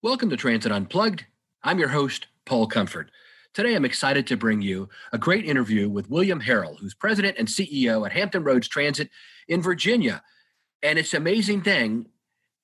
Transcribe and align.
Welcome 0.00 0.30
to 0.30 0.36
Transit 0.36 0.70
Unplugged. 0.70 1.26
I'm 1.64 1.80
your 1.80 1.88
host, 1.88 2.28
Paul 2.46 2.68
Comfort. 2.68 3.10
Today, 3.52 3.74
I'm 3.74 3.84
excited 3.84 4.28
to 4.28 4.36
bring 4.36 4.62
you 4.62 4.88
a 5.12 5.18
great 5.18 5.44
interview 5.44 5.88
with 5.88 6.08
William 6.08 6.40
Harrell, 6.40 6.78
who's 6.78 6.94
president 6.94 7.36
and 7.36 7.48
CEO 7.48 8.06
at 8.06 8.12
Hampton 8.12 8.44
Roads 8.44 8.68
Transit 8.68 9.10
in 9.48 9.60
Virginia. 9.60 10.22
And 10.84 11.00
it's 11.00 11.14
an 11.14 11.16
amazing 11.16 11.62
thing. 11.62 12.06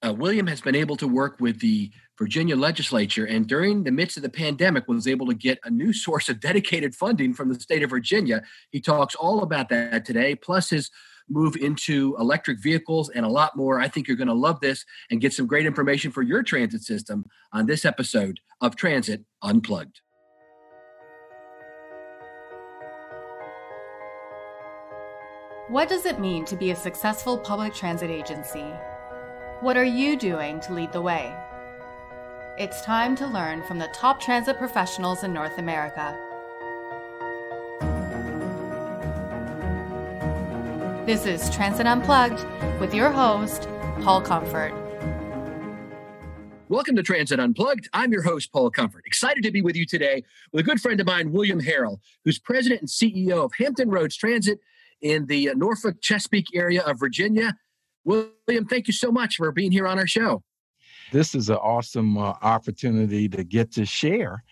Uh, 0.01 0.13
William 0.13 0.47
has 0.47 0.61
been 0.61 0.77
able 0.77 0.95
to 0.95 1.09
work 1.09 1.41
with 1.41 1.59
the 1.59 1.91
Virginia 2.17 2.55
legislature 2.55 3.25
and 3.25 3.49
during 3.49 3.83
the 3.83 3.91
midst 3.91 4.17
of 4.17 4.23
the 4.23 4.31
pandemic 4.31 4.87
was 4.87 5.09
able 5.09 5.27
to 5.27 5.35
get 5.35 5.59
a 5.65 5.71
new 5.71 5.93
source 5.93 6.29
of 6.29 6.39
dedicated 6.39 6.95
funding 6.95 7.35
from 7.35 7.49
the 7.49 7.59
state 7.59 7.83
of 7.83 7.91
Virginia. 7.91 8.45
He 8.71 8.81
talks 8.81 9.17
all 9.17 9.43
about 9.43 9.71
that 9.71 10.05
today, 10.05 10.37
plus 10.37 10.71
his 10.71 10.89
move 11.29 11.57
into 11.57 12.17
electric 12.19 12.61
vehicles 12.63 13.09
and 13.11 13.25
a 13.25 13.29
lot 13.29 13.57
more. 13.57 13.81
I 13.81 13.89
think 13.89 14.07
you're 14.07 14.17
going 14.17 14.29
to 14.29 14.35
love 14.35 14.61
this 14.61 14.85
and 15.11 15.21
get 15.21 15.33
some 15.33 15.47
great 15.47 15.67
information 15.67 16.11
for 16.11 16.23
your 16.23 16.43
transit 16.43 16.83
system 16.83 17.25
on 17.53 17.67
this 17.67 17.85
episode 17.85 18.41
of 18.61 18.77
Transit 18.77 19.25
Unplugged. 19.43 20.01
What 25.69 25.89
does 25.89 26.05
it 26.05 26.21
mean 26.21 26.45
to 26.45 26.57
be 26.57 26.71
a 26.73 26.77
successful 26.77 27.39
public 27.39 27.75
transit 27.75 28.11
agency? 28.11 28.67
What 29.61 29.79
are 29.79 29.85
you 29.85 30.17
doing 30.17 30.61
to 30.61 30.75
lead 30.75 30.93
the 30.93 31.01
way? 31.01 31.35
It's 32.59 32.83
time 32.83 33.17
to 33.17 33.27
learn 33.27 33.63
from 33.63 33.79
the 33.79 33.89
top 33.89 34.21
transit 34.21 34.59
professionals 34.59 35.25
in 35.25 35.33
North 35.33 35.59
America. 35.59 36.34
This 41.07 41.27
is 41.27 41.51
Transit 41.51 41.87
Unplugged 41.87 42.47
with 42.81 42.95
your 42.95 43.11
host, 43.11 43.69
Paul 44.01 44.23
Comfort. 44.23 44.73
Welcome 46.71 46.97
to 46.97 47.03
Transit 47.03 47.39
Unplugged. 47.39 47.91
I'm 47.93 48.11
your 48.11 48.23
host, 48.23 48.51
Paul 48.51 48.71
Comfort. 48.71 49.03
Excited 49.05 49.43
to 49.43 49.51
be 49.51 49.61
with 49.61 49.77
you 49.77 49.85
today 49.85 50.25
with 50.51 50.61
a 50.61 50.63
good 50.63 50.81
friend 50.81 50.99
of 51.01 51.07
mine, 51.07 51.31
William 51.31 51.61
Harrell, 51.61 51.99
who's 52.25 52.39
president 52.39 52.81
and 52.81 52.89
CEO 52.89 53.45
of 53.45 53.53
Hampton 53.59 53.91
Roads 53.91 54.17
Transit 54.17 54.61
in 55.03 55.27
the 55.27 55.51
Norfolk 55.55 56.01
Chesapeake 56.01 56.47
area 56.55 56.81
of 56.81 56.99
Virginia. 56.99 57.55
William, 58.07 58.65
thank 58.67 58.87
you 58.87 58.95
so 58.95 59.13
much 59.13 59.37
for 59.37 59.53
being 59.53 59.73
here 59.73 59.87
on 59.87 59.99
our 59.99 60.07
show. 60.07 60.43
This 61.13 61.35
is 61.35 61.51
an 61.51 61.57
awesome 61.57 62.17
uh, 62.17 62.33
opportunity 62.41 63.29
to 63.29 63.45
get 63.45 63.73
to 63.73 63.85
share, 63.85 64.43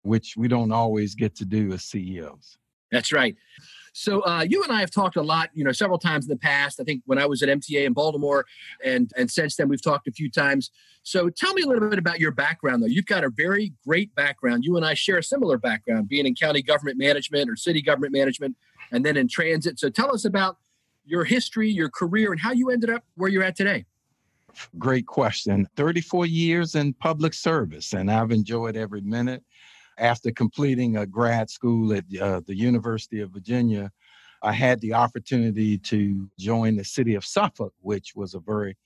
which 0.00 0.32
we 0.34 0.48
don't 0.48 0.72
always 0.72 1.14
get 1.14 1.34
to 1.36 1.44
do 1.44 1.74
as 1.74 1.84
CEOs. 1.84 2.56
That's 2.90 3.12
right. 3.12 3.36
So 3.92 4.20
uh, 4.22 4.46
you 4.48 4.62
and 4.62 4.72
I 4.72 4.80
have 4.80 4.90
talked 4.90 5.16
a 5.16 5.22
lot, 5.22 5.50
you 5.54 5.64
know, 5.64 5.72
several 5.72 5.98
times 5.98 6.24
in 6.24 6.30
the 6.30 6.38
past. 6.38 6.80
I 6.80 6.84
think 6.84 7.02
when 7.06 7.18
I 7.18 7.26
was 7.26 7.42
at 7.42 7.48
MTA 7.48 7.84
in 7.84 7.92
Baltimore, 7.92 8.46
and 8.84 9.10
and 9.16 9.30
since 9.30 9.56
then 9.56 9.68
we've 9.68 9.82
talked 9.82 10.08
a 10.08 10.12
few 10.12 10.30
times. 10.30 10.70
So 11.02 11.30
tell 11.30 11.54
me 11.54 11.62
a 11.62 11.66
little 11.66 11.88
bit 11.88 11.98
about 11.98 12.20
your 12.20 12.30
background, 12.30 12.82
though. 12.82 12.86
You've 12.86 13.06
got 13.06 13.24
a 13.24 13.30
very 13.30 13.72
great 13.86 14.14
background. 14.14 14.64
You 14.64 14.76
and 14.76 14.84
I 14.84 14.94
share 14.94 15.18
a 15.18 15.22
similar 15.22 15.56
background, 15.58 16.08
being 16.08 16.26
in 16.26 16.34
county 16.34 16.62
government 16.62 16.98
management 16.98 17.48
or 17.48 17.56
city 17.56 17.82
government 17.82 18.12
management, 18.12 18.56
and 18.92 19.04
then 19.04 19.16
in 19.16 19.28
transit. 19.28 19.78
So 19.78 19.88
tell 19.88 20.14
us 20.14 20.24
about 20.24 20.58
your 21.04 21.24
history, 21.24 21.70
your 21.70 21.88
career, 21.88 22.32
and 22.32 22.40
how 22.40 22.52
you 22.52 22.70
ended 22.70 22.90
up 22.90 23.04
where 23.16 23.30
you're 23.30 23.42
at 23.42 23.56
today. 23.56 23.86
Great 24.78 25.06
question. 25.06 25.66
34 25.76 26.26
years 26.26 26.74
in 26.74 26.92
public 26.94 27.34
service, 27.34 27.92
and 27.92 28.10
I've 28.10 28.30
enjoyed 28.30 28.76
every 28.76 29.00
minute 29.00 29.42
after 29.98 30.30
completing 30.30 30.96
a 30.96 31.06
grad 31.06 31.50
school 31.50 31.92
at 31.92 32.04
uh, 32.20 32.40
the 32.46 32.56
University 32.56 33.20
of 33.20 33.30
Virginia, 33.30 33.90
I 34.42 34.52
had 34.52 34.80
the 34.80 34.94
opportunity 34.94 35.76
to 35.78 36.28
join 36.38 36.76
the 36.76 36.84
city 36.84 37.14
of 37.14 37.24
Suffolk, 37.24 37.74
which 37.80 38.14
was 38.16 38.34
a 38.34 38.40
very 38.40 38.76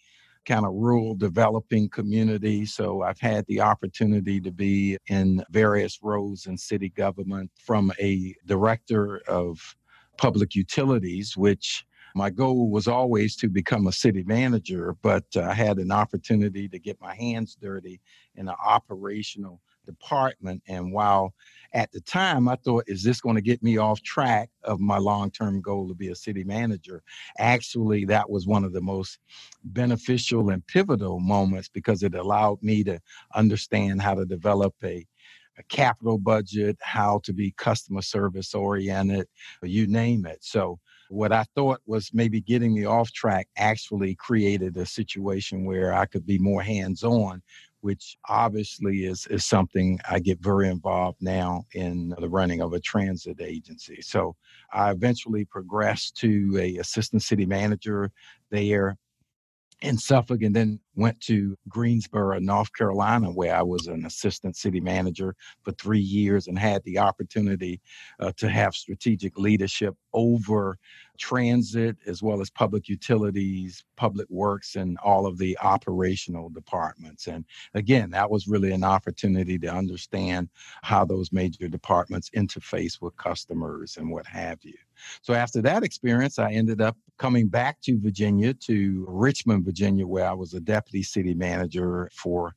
kind 0.45 0.67
of 0.67 0.75
rural 0.75 1.15
developing 1.15 1.89
community. 1.89 2.67
So 2.67 3.03
I've 3.03 3.21
had 3.21 3.47
the 3.47 3.61
opportunity 3.61 4.41
to 4.41 4.51
be 4.51 4.99
in 5.07 5.43
various 5.51 6.01
roles 6.03 6.47
in 6.47 6.59
city 6.59 6.91
government 6.91 7.51
from 7.57 7.93
a 8.01 8.35
director 8.47 9.23
of 9.27 9.77
public 10.19 10.55
utilities, 10.55 11.37
which 11.37 11.85
my 12.15 12.31
goal 12.31 12.71
was 12.71 12.87
always 12.87 13.35
to 13.37 13.49
become 13.49 13.87
a 13.87 13.93
city 13.93 14.23
manager, 14.25 14.97
but 15.03 15.25
I 15.37 15.53
had 15.53 15.79
an 15.79 15.91
opportunity 15.91 16.69
to 16.69 16.79
get 16.79 17.01
my 17.01 17.15
hands 17.15 17.57
dirty 17.61 18.01
in 18.37 18.49
an 18.49 18.55
operational 18.65 19.61
department. 19.85 20.63
And 20.69 20.93
while 20.93 21.35
at 21.73 21.91
the 21.93 22.01
time 22.01 22.49
I 22.49 22.57
thought, 22.57 22.85
is 22.87 23.03
this 23.03 23.21
going 23.21 23.37
to 23.37 23.43
get 23.43 23.63
me 23.63 23.79
off 23.79 24.03
track 24.03 24.51
of 24.63 24.81
my 24.81 24.99
long 24.99 25.31
term 25.31 25.61
goal 25.61 25.89
to 25.89 25.95
be 25.95 26.09
a 26.09 26.15
city 26.15 26.45
manager? 26.45 27.03
Actually, 27.39 28.05
that 28.07 28.31
was 28.31 28.47
one 28.47 28.65
of 28.65 28.73
the 28.73 28.81
most 28.83 29.19
beneficial 29.65 30.51
and 30.51 30.67
pivotal 30.67 31.21
moments 31.21 31.69
because 31.69 32.03
it 32.03 32.15
allowed 32.15 32.63
me 32.63 32.85
to 32.85 33.01
understand 33.35 34.03
how 34.03 34.15
to 34.15 34.25
develop 34.25 34.75
a 34.83 35.07
a 35.59 35.63
capital 35.65 36.19
budget, 36.19 36.77
how 36.81 37.21
to 37.25 37.33
be 37.33 37.53
customer 37.57 38.03
service 38.03 38.55
oriented, 38.55 39.27
you 39.63 39.87
name 39.87 40.27
it. 40.27 40.39
So, 40.43 40.79
what 41.11 41.33
I 41.33 41.45
thought 41.55 41.81
was 41.87 42.11
maybe 42.15 42.41
getting 42.41 42.75
me 42.75 42.87
off 42.87 43.13
track 43.13 43.47
actually 43.57 44.15
created 44.15 44.77
a 44.77 44.87
situation 44.87 45.65
where 45.65 45.93
I 45.93 46.07
could 46.07 46.27
be 46.27 46.39
more 46.39 46.63
hands 46.63 47.05
on 47.05 47.43
which 47.85 48.17
obviously 48.31 49.05
is, 49.05 49.27
is 49.27 49.45
something 49.45 50.01
I 50.11 50.19
get 50.19 50.41
very 50.41 50.71
involved 50.71 51.19
now 51.21 51.67
in 51.75 52.15
the 52.19 52.31
running 52.31 52.63
of 52.63 52.73
a 52.73 52.81
transit 52.81 53.43
agency. 53.43 54.01
So 54.01 54.37
I 54.73 54.91
eventually 54.91 55.45
progressed 55.45 56.17
to 56.21 56.59
a 56.59 56.79
assistant 56.79 57.23
city 57.23 57.45
manager 57.45 58.11
there 58.49 58.97
in 59.83 59.99
Suffolk 59.99 60.43
and 60.43 60.57
then 60.57 60.81
went 60.95 61.21
to 61.25 61.59
Greensboro, 61.69 62.39
North 62.39 62.73
Carolina, 62.73 63.31
where 63.31 63.55
I 63.55 63.63
was 63.63 63.87
an 63.87 64.07
assistant 64.07 64.57
city 64.57 64.81
manager 64.81 65.37
for 65.63 65.73
three 65.73 66.01
years 66.01 66.47
and 66.47 66.59
had 66.59 66.83
the 66.85 66.99
opportunity 66.99 67.83
uh, 68.19 68.33
to 68.39 68.49
have 68.49 68.75
strategic 68.75 69.37
leadership 69.37 69.95
over 70.15 70.79
transit 71.19 71.97
as 72.07 72.23
well 72.23 72.41
as 72.41 72.51
public 72.51 72.89
utilities, 72.89 73.85
public 73.97 74.29
works, 74.31 74.77
and 74.77 74.99
all 75.05 75.27
of 75.27 75.39
the 75.39 75.57
operational 75.63 76.49
departments. 76.49 77.27
And 77.27 77.45
again, 77.75 78.11
that 78.11 78.31
was 78.31 78.49
really 78.49 78.73
an 78.73 78.85
opportunity 78.85 79.59
to 79.61 79.69
understand 79.69 80.49
how 80.83 81.05
those 81.05 81.33
major 81.33 81.69
departments 81.69 82.31
interface 82.31 83.01
with 83.01 83.17
customers 83.17 83.97
and 83.97 84.11
what 84.11 84.27
have 84.27 84.59
you. 84.63 84.75
So 85.23 85.35
after 85.35 85.63
that 85.63 85.83
experience, 85.83 86.39
I 86.39 86.53
ended 86.53 86.81
up 86.81 86.97
coming 87.19 87.49
back 87.49 87.81
to 87.83 87.99
Virginia, 88.01 88.55
to 88.55 89.05
Richmond, 89.09 89.65
Virginia, 89.65 90.07
where 90.07 90.29
I 90.29 90.33
was 90.33 90.55
a 90.55 90.61
deputy 90.61 91.03
city 91.03 91.35
manager 91.35 92.11
for 92.13 92.55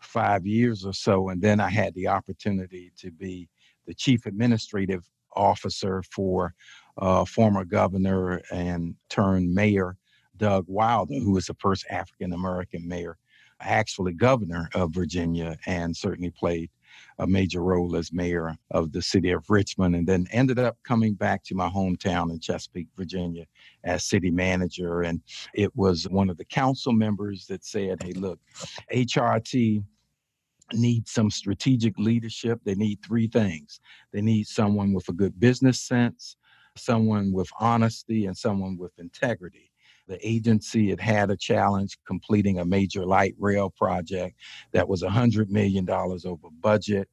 five 0.00 0.46
years 0.46 0.84
or 0.84 0.92
so. 0.92 1.28
And 1.28 1.40
then 1.40 1.60
I 1.60 1.68
had 1.68 1.94
the 1.94 2.08
opportunity 2.08 2.92
to 2.98 3.10
be 3.10 3.48
the 3.86 3.94
chief 3.94 4.26
administrative 4.26 5.08
officer 5.34 6.02
for 6.10 6.54
uh, 6.98 7.24
former 7.24 7.64
governor 7.64 8.40
and 8.50 8.94
turned 9.08 9.52
mayor 9.54 9.96
Doug 10.36 10.64
Wilder, 10.68 11.14
who 11.14 11.32
was 11.32 11.46
the 11.46 11.56
first 11.58 11.84
African 11.90 12.32
American 12.32 12.88
mayor, 12.88 13.18
actually 13.60 14.14
governor 14.14 14.68
of 14.74 14.92
Virginia, 14.94 15.56
and 15.66 15.96
certainly 15.96 16.30
played 16.30 16.70
a 17.18 17.26
major 17.26 17.62
role 17.62 17.94
as 17.94 18.12
mayor 18.12 18.56
of 18.70 18.92
the 18.92 19.02
city 19.02 19.30
of 19.30 19.44
Richmond, 19.48 19.94
and 19.94 20.06
then 20.06 20.26
ended 20.32 20.58
up 20.58 20.78
coming 20.82 21.14
back 21.14 21.44
to 21.44 21.54
my 21.54 21.68
hometown 21.68 22.30
in 22.30 22.40
Chesapeake, 22.40 22.88
Virginia, 22.96 23.44
as 23.84 24.04
city 24.04 24.30
manager. 24.30 25.02
And 25.02 25.20
it 25.54 25.74
was 25.76 26.08
one 26.08 26.30
of 26.30 26.38
the 26.38 26.44
council 26.44 26.92
members 26.92 27.46
that 27.46 27.64
said, 27.64 28.02
Hey, 28.02 28.12
look, 28.12 28.40
HRT 28.92 29.84
need 30.72 31.08
some 31.08 31.30
strategic 31.30 31.98
leadership. 31.98 32.60
They 32.64 32.74
need 32.74 33.00
three 33.04 33.26
things. 33.26 33.80
They 34.12 34.22
need 34.22 34.46
someone 34.46 34.92
with 34.92 35.08
a 35.08 35.12
good 35.12 35.38
business 35.38 35.80
sense, 35.80 36.36
someone 36.76 37.32
with 37.32 37.50
honesty, 37.58 38.26
and 38.26 38.36
someone 38.36 38.76
with 38.76 38.98
integrity. 38.98 39.70
The 40.08 40.18
agency 40.26 40.90
had 40.90 41.00
had 41.00 41.30
a 41.30 41.36
challenge 41.36 41.96
completing 42.04 42.58
a 42.58 42.64
major 42.64 43.06
light 43.06 43.34
rail 43.38 43.70
project 43.70 44.36
that 44.72 44.88
was 44.88 45.02
$100 45.02 45.48
million 45.50 45.88
over 45.88 46.48
budget. 46.60 47.08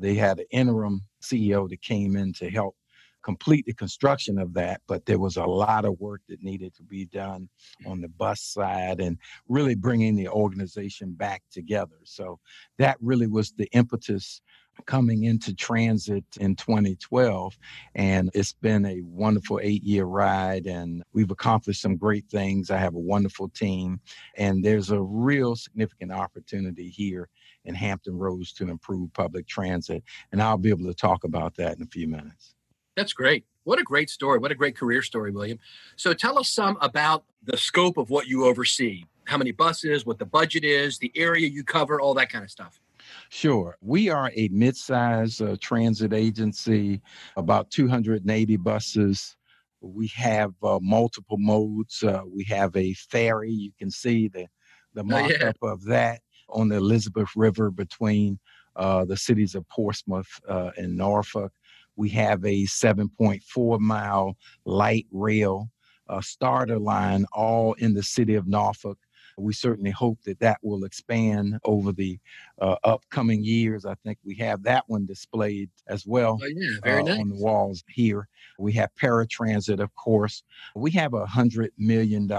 They 0.00 0.14
had 0.14 0.38
an 0.38 0.46
interim 0.50 1.02
CEO 1.22 1.68
that 1.68 1.82
came 1.82 2.16
in 2.16 2.32
to 2.34 2.48
help 2.48 2.74
complete 3.22 3.66
the 3.66 3.74
construction 3.74 4.38
of 4.38 4.54
that, 4.54 4.80
but 4.86 5.04
there 5.04 5.18
was 5.18 5.36
a 5.36 5.44
lot 5.44 5.84
of 5.84 6.00
work 6.00 6.22
that 6.28 6.42
needed 6.42 6.74
to 6.74 6.82
be 6.82 7.04
done 7.04 7.48
on 7.86 8.00
the 8.00 8.08
bus 8.08 8.40
side 8.40 9.00
and 9.00 9.18
really 9.48 9.74
bringing 9.74 10.16
the 10.16 10.28
organization 10.28 11.12
back 11.12 11.42
together. 11.52 11.98
So 12.04 12.38
that 12.78 12.96
really 13.00 13.26
was 13.26 13.52
the 13.52 13.68
impetus 13.72 14.40
coming 14.86 15.24
into 15.24 15.54
transit 15.54 16.24
in 16.40 16.56
2012. 16.56 17.58
And 17.94 18.30
it's 18.34 18.52
been 18.52 18.86
a 18.86 19.00
wonderful 19.02 19.60
eight 19.62 19.82
year 19.82 20.04
ride, 20.04 20.66
and 20.66 21.02
we've 21.12 21.30
accomplished 21.30 21.82
some 21.82 21.96
great 21.96 22.26
things. 22.28 22.70
I 22.70 22.78
have 22.78 22.94
a 22.94 23.00
wonderful 23.00 23.48
team, 23.48 24.00
and 24.36 24.64
there's 24.64 24.90
a 24.90 25.00
real 25.00 25.56
significant 25.56 26.12
opportunity 26.12 26.88
here 26.88 27.28
in 27.64 27.74
Hampton 27.74 28.16
Roads 28.16 28.52
to 28.54 28.68
improve 28.68 29.12
public 29.12 29.46
transit. 29.46 30.02
And 30.32 30.42
I'll 30.42 30.58
be 30.58 30.70
able 30.70 30.86
to 30.86 30.94
talk 30.94 31.24
about 31.24 31.56
that 31.56 31.76
in 31.76 31.82
a 31.82 31.86
few 31.86 32.08
minutes. 32.08 32.54
That's 32.96 33.12
great. 33.12 33.44
What 33.64 33.78
a 33.78 33.84
great 33.84 34.10
story. 34.10 34.38
What 34.38 34.50
a 34.50 34.54
great 34.54 34.76
career 34.76 35.02
story, 35.02 35.30
William. 35.30 35.58
So 35.96 36.14
tell 36.14 36.38
us 36.38 36.48
some 36.48 36.78
about 36.80 37.24
the 37.42 37.56
scope 37.56 37.98
of 37.98 38.10
what 38.10 38.26
you 38.26 38.46
oversee 38.46 39.04
how 39.28 39.36
many 39.36 39.52
buses, 39.52 40.06
what 40.06 40.18
the 40.18 40.24
budget 40.24 40.64
is, 40.64 40.98
the 40.98 41.12
area 41.14 41.46
you 41.46 41.62
cover, 41.62 42.00
all 42.00 42.14
that 42.14 42.30
kind 42.30 42.44
of 42.44 42.50
stuff. 42.50 42.80
Sure. 43.28 43.76
We 43.80 44.08
are 44.08 44.30
a 44.34 44.48
mid-size 44.48 45.40
uh, 45.40 45.56
transit 45.60 46.12
agency, 46.12 47.00
about 47.36 47.70
280 47.70 48.56
buses. 48.56 49.36
We 49.80 50.08
have 50.08 50.52
uh, 50.62 50.78
multiple 50.82 51.38
modes. 51.38 52.02
Uh, 52.02 52.22
we 52.26 52.44
have 52.44 52.74
a 52.76 52.94
ferry. 52.94 53.52
You 53.52 53.72
can 53.78 53.90
see 53.90 54.28
the 54.28 54.46
the 54.94 55.04
mock-up 55.04 55.56
oh, 55.62 55.68
yeah. 55.68 55.72
of 55.72 55.84
that 55.84 56.22
on 56.48 56.68
the 56.68 56.76
Elizabeth 56.76 57.28
River 57.36 57.70
between 57.70 58.38
uh, 58.76 59.04
the 59.04 59.16
cities 59.16 59.54
of 59.54 59.68
Portsmouth 59.68 60.40
uh, 60.48 60.70
and 60.76 60.96
Norfolk. 60.96 61.52
We 61.96 62.08
have 62.10 62.44
a 62.44 62.64
7.4 62.64 63.80
mile 63.80 64.36
light 64.64 65.06
rail 65.12 65.70
uh, 66.08 66.20
starter 66.20 66.78
line 66.78 67.26
all 67.32 67.74
in 67.74 67.92
the 67.92 68.02
city 68.02 68.34
of 68.34 68.46
Norfolk. 68.46 68.98
We 69.38 69.52
certainly 69.52 69.90
hope 69.90 70.18
that 70.24 70.40
that 70.40 70.58
will 70.62 70.84
expand 70.84 71.58
over 71.64 71.92
the 71.92 72.18
uh, 72.60 72.76
upcoming 72.84 73.44
years. 73.44 73.86
I 73.86 73.94
think 74.04 74.18
we 74.24 74.34
have 74.36 74.62
that 74.64 74.84
one 74.88 75.06
displayed 75.06 75.70
as 75.86 76.06
well 76.06 76.38
oh, 76.42 76.46
yeah, 76.46 76.70
very 76.82 77.00
uh, 77.02 77.04
nice. 77.04 77.20
on 77.20 77.28
the 77.28 77.36
walls 77.36 77.84
here. 77.88 78.28
We 78.58 78.72
have 78.74 78.90
paratransit, 79.00 79.80
of 79.80 79.94
course. 79.94 80.42
We 80.74 80.90
have 80.92 81.14
a 81.14 81.24
$100 81.24 81.68
million 81.78 82.30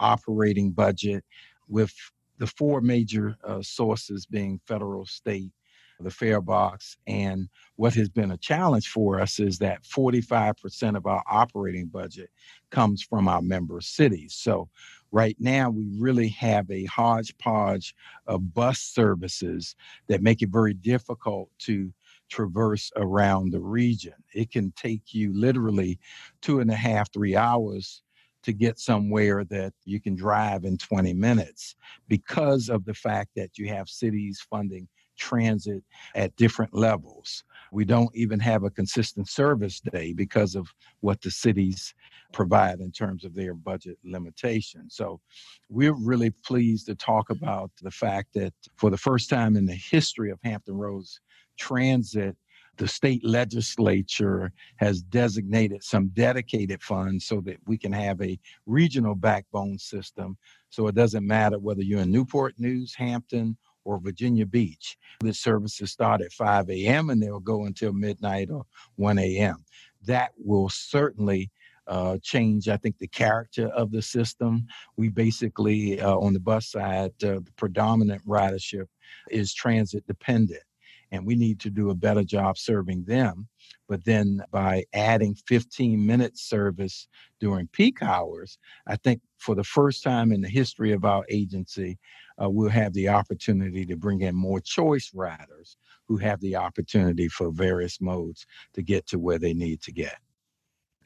operating 0.00 0.70
budget 0.72 1.24
with 1.68 1.94
the 2.38 2.46
four 2.46 2.80
major 2.80 3.36
uh, 3.44 3.62
sources 3.62 4.26
being 4.26 4.60
federal, 4.66 5.06
state, 5.06 5.52
the 6.00 6.10
fare 6.10 6.40
box. 6.40 6.96
And 7.06 7.48
what 7.76 7.94
has 7.94 8.08
been 8.08 8.30
a 8.30 8.36
challenge 8.36 8.88
for 8.88 9.20
us 9.20 9.40
is 9.40 9.58
that 9.58 9.82
45% 9.84 10.96
of 10.96 11.06
our 11.06 11.22
operating 11.30 11.86
budget 11.86 12.30
comes 12.70 13.02
from 13.02 13.28
our 13.28 13.42
member 13.42 13.80
cities. 13.80 14.34
So 14.34 14.68
right 15.10 15.36
now 15.38 15.70
we 15.70 15.86
really 15.96 16.28
have 16.28 16.70
a 16.70 16.84
hodgepodge 16.84 17.94
of 18.26 18.54
bus 18.54 18.78
services 18.78 19.74
that 20.08 20.22
make 20.22 20.42
it 20.42 20.50
very 20.50 20.74
difficult 20.74 21.50
to 21.60 21.92
traverse 22.28 22.92
around 22.96 23.52
the 23.52 23.60
region. 23.60 24.14
It 24.34 24.50
can 24.50 24.72
take 24.72 25.14
you 25.14 25.32
literally 25.34 25.98
two 26.42 26.60
and 26.60 26.70
a 26.70 26.76
half, 26.76 27.12
three 27.12 27.36
hours 27.36 28.02
to 28.42 28.52
get 28.52 28.78
somewhere 28.78 29.44
that 29.44 29.72
you 29.84 30.00
can 30.00 30.14
drive 30.14 30.64
in 30.64 30.76
20 30.76 31.12
minutes 31.14 31.74
because 32.06 32.68
of 32.68 32.84
the 32.84 32.94
fact 32.94 33.30
that 33.36 33.58
you 33.58 33.68
have 33.68 33.88
cities 33.88 34.44
funding 34.48 34.88
transit 35.18 35.82
at 36.14 36.34
different 36.36 36.74
levels. 36.74 37.44
We 37.70 37.84
don't 37.84 38.14
even 38.14 38.40
have 38.40 38.64
a 38.64 38.70
consistent 38.70 39.28
service 39.28 39.80
day 39.80 40.14
because 40.14 40.54
of 40.54 40.68
what 41.00 41.20
the 41.20 41.30
cities 41.30 41.94
provide 42.32 42.80
in 42.80 42.92
terms 42.92 43.24
of 43.24 43.34
their 43.34 43.54
budget 43.54 43.98
limitations. 44.04 44.94
So 44.94 45.20
we're 45.68 45.92
really 45.92 46.30
pleased 46.30 46.86
to 46.86 46.94
talk 46.94 47.30
about 47.30 47.70
the 47.82 47.90
fact 47.90 48.28
that 48.34 48.54
for 48.76 48.90
the 48.90 48.96
first 48.96 49.28
time 49.28 49.56
in 49.56 49.66
the 49.66 49.74
history 49.74 50.30
of 50.30 50.38
Hampton 50.42 50.76
Roads 50.76 51.20
Transit, 51.58 52.36
the 52.78 52.88
state 52.88 53.24
legislature 53.24 54.52
has 54.76 55.02
designated 55.02 55.82
some 55.82 56.08
dedicated 56.14 56.80
funds 56.82 57.26
so 57.26 57.40
that 57.40 57.56
we 57.66 57.76
can 57.76 57.92
have 57.92 58.22
a 58.22 58.38
regional 58.66 59.16
backbone 59.16 59.78
system. 59.78 60.36
So 60.70 60.86
it 60.86 60.94
doesn't 60.94 61.26
matter 61.26 61.58
whether 61.58 61.82
you're 61.82 62.00
in 62.00 62.12
Newport 62.12 62.54
News, 62.56 62.94
Hampton, 62.94 63.56
or 63.88 63.98
Virginia 63.98 64.44
Beach. 64.44 64.98
The 65.20 65.32
services 65.32 65.90
start 65.90 66.20
at 66.20 66.32
5 66.32 66.68
a.m. 66.68 67.08
and 67.08 67.22
they'll 67.22 67.40
go 67.40 67.64
until 67.64 67.94
midnight 67.94 68.50
or 68.50 68.66
1 68.96 69.18
a.m. 69.18 69.64
That 70.04 70.32
will 70.36 70.68
certainly 70.68 71.50
uh, 71.86 72.18
change, 72.22 72.68
I 72.68 72.76
think, 72.76 72.98
the 72.98 73.08
character 73.08 73.68
of 73.68 73.90
the 73.90 74.02
system. 74.02 74.66
We 74.98 75.08
basically, 75.08 76.02
uh, 76.02 76.18
on 76.18 76.34
the 76.34 76.40
bus 76.40 76.68
side, 76.70 77.12
uh, 77.24 77.40
the 77.40 77.52
predominant 77.56 78.20
ridership 78.28 78.88
is 79.30 79.54
transit 79.54 80.06
dependent 80.06 80.62
and 81.10 81.24
we 81.24 81.34
need 81.34 81.58
to 81.60 81.70
do 81.70 81.90
a 81.90 81.94
better 81.94 82.22
job 82.22 82.58
serving 82.58 83.04
them. 83.04 83.48
But 83.88 84.04
then 84.04 84.42
by 84.50 84.84
adding 84.92 85.34
15 85.46 86.04
minute 86.04 86.38
service 86.38 87.08
during 87.40 87.68
peak 87.68 88.02
hours, 88.02 88.58
I 88.86 88.96
think 88.96 89.22
for 89.38 89.54
the 89.54 89.64
first 89.64 90.02
time 90.02 90.32
in 90.32 90.42
the 90.42 90.48
history 90.48 90.92
of 90.92 91.04
our 91.04 91.24
agency, 91.30 91.98
uh, 92.42 92.48
we'll 92.48 92.68
have 92.68 92.92
the 92.92 93.08
opportunity 93.08 93.84
to 93.86 93.96
bring 93.96 94.20
in 94.20 94.34
more 94.34 94.60
choice 94.60 95.10
riders 95.14 95.76
who 96.06 96.16
have 96.16 96.40
the 96.40 96.56
opportunity 96.56 97.28
for 97.28 97.50
various 97.50 98.00
modes 98.00 98.46
to 98.72 98.82
get 98.82 99.06
to 99.06 99.18
where 99.18 99.38
they 99.38 99.52
need 99.52 99.80
to 99.82 99.92
get. 99.92 100.16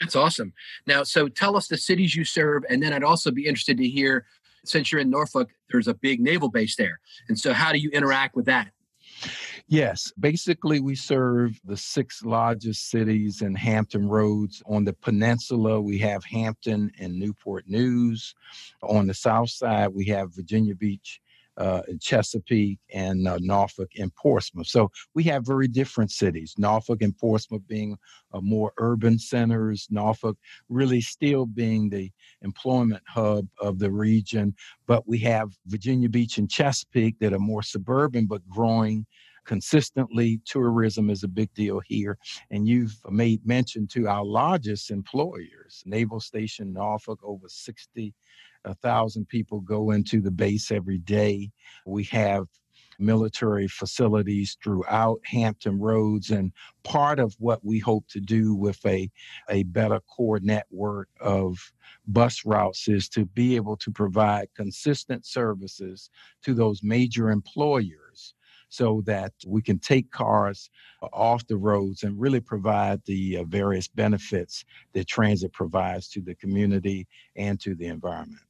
That's 0.00 0.16
awesome. 0.16 0.52
Now, 0.86 1.04
so 1.04 1.28
tell 1.28 1.56
us 1.56 1.68
the 1.68 1.76
cities 1.76 2.14
you 2.14 2.24
serve, 2.24 2.64
and 2.68 2.82
then 2.82 2.92
I'd 2.92 3.04
also 3.04 3.30
be 3.30 3.46
interested 3.46 3.78
to 3.78 3.88
hear 3.88 4.26
since 4.64 4.92
you're 4.92 5.00
in 5.00 5.10
Norfolk, 5.10 5.50
there's 5.70 5.88
a 5.88 5.94
big 5.94 6.20
naval 6.20 6.48
base 6.48 6.76
there. 6.76 7.00
And 7.28 7.38
so, 7.38 7.52
how 7.52 7.72
do 7.72 7.78
you 7.78 7.90
interact 7.90 8.36
with 8.36 8.46
that? 8.46 8.70
Yes, 9.68 10.12
basically, 10.18 10.80
we 10.80 10.94
serve 10.94 11.58
the 11.64 11.76
six 11.76 12.24
largest 12.24 12.90
cities 12.90 13.42
in 13.42 13.54
Hampton 13.54 14.08
Roads. 14.08 14.62
On 14.66 14.84
the 14.84 14.92
peninsula, 14.92 15.80
we 15.80 15.98
have 15.98 16.24
Hampton 16.24 16.90
and 16.98 17.18
Newport 17.18 17.64
News. 17.68 18.34
On 18.82 19.06
the 19.06 19.14
south 19.14 19.50
side, 19.50 19.88
we 19.88 20.04
have 20.06 20.34
Virginia 20.34 20.74
Beach, 20.74 21.20
uh, 21.56 21.82
Chesapeake 22.00 22.78
and 22.92 23.28
uh, 23.28 23.38
Norfolk 23.40 23.90
and 23.98 24.14
Portsmouth. 24.14 24.66
So 24.66 24.90
we 25.14 25.22
have 25.24 25.46
very 25.46 25.68
different 25.68 26.10
cities. 26.10 26.54
Norfolk 26.58 27.02
and 27.02 27.16
Portsmouth 27.16 27.66
being 27.66 27.96
uh, 28.32 28.40
more 28.40 28.72
urban 28.78 29.18
centers, 29.18 29.86
Norfolk 29.90 30.38
really 30.68 31.00
still 31.00 31.46
being 31.46 31.90
the 31.90 32.10
employment 32.42 33.02
hub 33.06 33.46
of 33.60 33.78
the 33.78 33.90
region. 33.90 34.54
But 34.86 35.06
we 35.06 35.18
have 35.18 35.52
Virginia 35.66 36.08
Beach 36.08 36.38
and 36.38 36.50
Chesapeake 36.50 37.18
that 37.20 37.32
are 37.32 37.38
more 37.38 37.62
suburban 37.62 38.26
but 38.26 38.46
growing 38.48 39.06
consistently. 39.44 40.40
Tourism 40.44 41.10
is 41.10 41.24
a 41.24 41.28
big 41.28 41.52
deal 41.54 41.80
here. 41.80 42.18
And 42.50 42.66
you've 42.66 42.98
made 43.10 43.46
mention 43.46 43.86
to 43.88 44.08
our 44.08 44.24
largest 44.24 44.90
employers, 44.90 45.82
Naval 45.84 46.20
Station 46.20 46.72
Norfolk, 46.72 47.20
over 47.22 47.48
60 47.48 48.14
a 48.64 48.74
thousand 48.74 49.28
people 49.28 49.60
go 49.60 49.90
into 49.90 50.20
the 50.20 50.30
base 50.30 50.70
every 50.70 50.98
day. 50.98 51.50
We 51.86 52.04
have 52.04 52.46
military 52.98 53.68
facilities 53.68 54.56
throughout 54.62 55.20
Hampton 55.24 55.78
Roads. 55.78 56.30
And 56.30 56.52
part 56.84 57.18
of 57.18 57.34
what 57.38 57.64
we 57.64 57.78
hope 57.78 58.06
to 58.08 58.20
do 58.20 58.54
with 58.54 58.84
a, 58.86 59.10
a 59.48 59.64
better 59.64 60.00
core 60.00 60.40
network 60.40 61.08
of 61.20 61.72
bus 62.06 62.44
routes 62.44 62.88
is 62.88 63.08
to 63.10 63.26
be 63.26 63.56
able 63.56 63.76
to 63.78 63.90
provide 63.90 64.48
consistent 64.54 65.26
services 65.26 66.10
to 66.42 66.54
those 66.54 66.82
major 66.82 67.30
employers 67.30 68.34
so 68.68 69.02
that 69.04 69.32
we 69.46 69.60
can 69.60 69.78
take 69.78 70.10
cars 70.10 70.70
off 71.12 71.46
the 71.46 71.56
roads 71.56 72.04
and 72.04 72.18
really 72.18 72.40
provide 72.40 73.02
the 73.04 73.36
uh, 73.36 73.44
various 73.44 73.86
benefits 73.86 74.64
that 74.94 75.06
transit 75.06 75.52
provides 75.52 76.08
to 76.08 76.22
the 76.22 76.34
community 76.36 77.06
and 77.36 77.60
to 77.60 77.74
the 77.74 77.86
environment. 77.86 78.40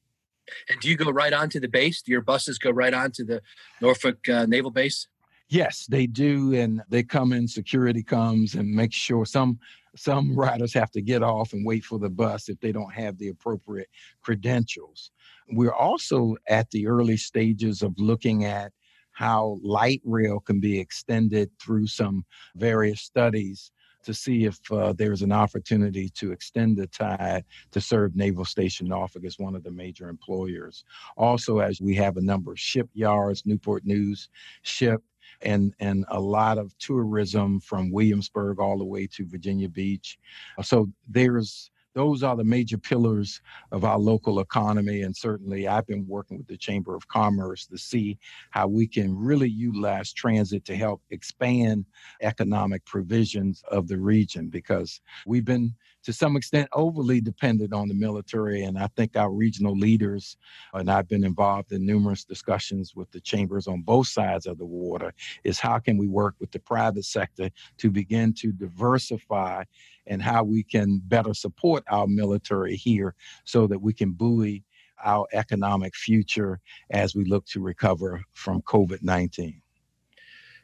And 0.69 0.81
do 0.81 0.89
you 0.89 0.97
go 0.97 1.11
right 1.11 1.33
on 1.33 1.49
to 1.51 1.61
the 1.61 1.69
base? 1.69 2.03
Do 2.03 2.13
your 2.13 2.21
buses 2.21 2.59
go 2.59 2.71
right 2.71 2.93
on 2.95 3.13
to 3.13 3.25
the 3.25 3.43
Norfolk 3.81 4.29
uh, 4.29 4.47
Naval 4.47 4.71
Base? 4.71 5.09
Yes, 5.49 5.87
they 5.87 6.07
do, 6.07 6.55
and 6.55 6.83
they 6.89 7.03
come 7.03 7.33
in. 7.33 7.47
Security 7.47 8.03
comes 8.03 8.55
and 8.55 8.71
makes 8.71 8.97
sure 8.97 9.27
some 9.27 9.59
some 9.95 10.35
riders 10.35 10.73
have 10.73 10.91
to 10.93 11.03
get 11.03 11.23
off 11.23 11.53
and 11.53 11.67
wait 11.67 11.85
for 11.85 11.99
the 11.99 12.09
bus 12.09 12.49
if 12.49 12.59
they 12.61 12.73
don't 12.73 12.95
have 12.95 13.19
the 13.19 13.29
appropriate 13.29 13.89
credentials. 14.23 15.11
We're 15.51 15.75
also 15.75 16.37
at 16.49 16.71
the 16.71 16.87
early 16.87 17.19
stages 17.19 17.83
of 17.83 17.93
looking 17.99 18.47
at 18.47 18.73
how 19.13 19.59
light 19.63 20.01
rail 20.05 20.41
can 20.41 20.61
be 20.61 20.81
extended 20.81 21.51
through 21.61 21.89
some 21.89 22.25
various 22.57 23.03
studies 23.03 23.71
to 24.03 24.15
see 24.15 24.45
if 24.45 24.59
uh, 24.71 24.93
there's 24.93 25.23
an 25.23 25.33
opportunity 25.33 26.09
to 26.11 26.33
extend 26.33 26.77
the 26.77 26.87
Tide 26.87 27.45
to 27.71 27.81
serve 27.81 28.17
Naval 28.17 28.45
Station 28.45 28.89
Norfolk 28.89 29.25
as 29.25 29.39
one 29.39 29.55
of 29.55 29.63
the 29.63 29.71
major 29.71 30.09
employers. 30.09 30.85
Also, 31.17 31.59
as 31.59 31.81
we 31.81 31.95
have 31.97 32.17
a 32.17 32.23
number 32.23 32.53
of 32.53 32.61
shipyards, 32.61 33.45
Newport 33.47 33.85
News 33.85 34.29
ship, 34.63 35.03
and 35.43 35.75
and 35.81 36.05
a 36.09 36.21
lot 36.21 36.59
of 36.59 36.77
tourism 36.79 37.61
from 37.61 37.91
Williamsburg 37.91 38.59
all 38.59 38.79
the 38.79 38.85
way 38.85 39.07
to 39.07 39.27
Virginia 39.27 39.69
Beach. 39.69 40.19
So 40.63 40.89
there's 41.09 41.71
those 41.95 42.23
are 42.23 42.37
the 42.37 42.45
major 42.45 42.79
pillars 42.79 43.41
of 43.71 43.85
our 43.85 43.99
local 43.99 44.41
economy. 44.41 45.03
And 45.03 45.17
certainly, 45.17 45.69
I've 45.69 45.87
been 45.87 46.07
working 46.07 46.39
with 46.39 46.47
the 46.47 46.57
Chamber 46.57 46.95
of 46.95 47.09
Commerce 47.09 47.67
to 47.67 47.79
see 47.79 48.19
how 48.51 48.67
we 48.69 48.87
can 48.87 49.17
really 49.17 49.49
utilize 49.49 50.13
transit 50.13 50.65
to 50.67 50.77
help 50.77 51.03
expand 51.11 51.85
economic 52.21 52.85
provisions 52.85 53.63
of 53.71 53.89
the 53.89 53.99
region 53.99 54.49
because 54.49 55.01
we've 55.27 55.45
been 55.45 55.75
to 56.05 56.13
some 56.13 56.37
extent 56.37 56.69
overly 56.73 57.21
dependent 57.21 57.73
on 57.73 57.89
the 57.89 57.95
military. 57.95 58.65
And 58.65 58.79
I 58.79 58.89
think 58.97 59.17
our 59.17 59.31
regional 59.31 59.77
leaders, 59.77 60.37
and 60.75 60.91
I've 60.91 61.09
been 61.09 61.25
involved 61.25 61.73
in 61.73 61.87
numerous 61.87 62.25
discussions 62.25 62.95
with 62.95 63.11
the 63.11 63.21
chambers 63.21 63.67
on 63.67 63.83
both 63.83 64.09
sides 64.09 64.47
of 64.47 64.59
the 64.59 64.65
water, 64.65 65.15
is 65.45 65.59
how 65.59 65.79
can 65.79 65.97
we 65.97 66.09
work 66.09 66.35
with 66.41 66.51
the 66.51 66.61
private 66.61 67.05
sector 67.05 67.51
to 67.79 67.91
begin 67.91 68.33
to 68.35 68.53
diversify 68.53 69.65
and 70.07 70.23
how 70.23 70.43
we 70.43 70.63
can 70.63 71.01
better 71.05 71.35
support 71.35 71.85
our 71.89 72.07
military 72.07 72.77
here 72.77 73.15
so 73.45 73.67
that 73.67 73.81
we 73.81 73.93
can 73.93 74.13
buoy 74.13 74.65
our 75.05 75.27
economic 75.33 75.95
future 75.95 76.61
as 76.91 77.15
we 77.15 77.25
look 77.25 77.45
to 77.47 77.61
recover 77.61 78.23
from 78.35 78.63
COVID 78.63 79.03
19. 79.03 79.62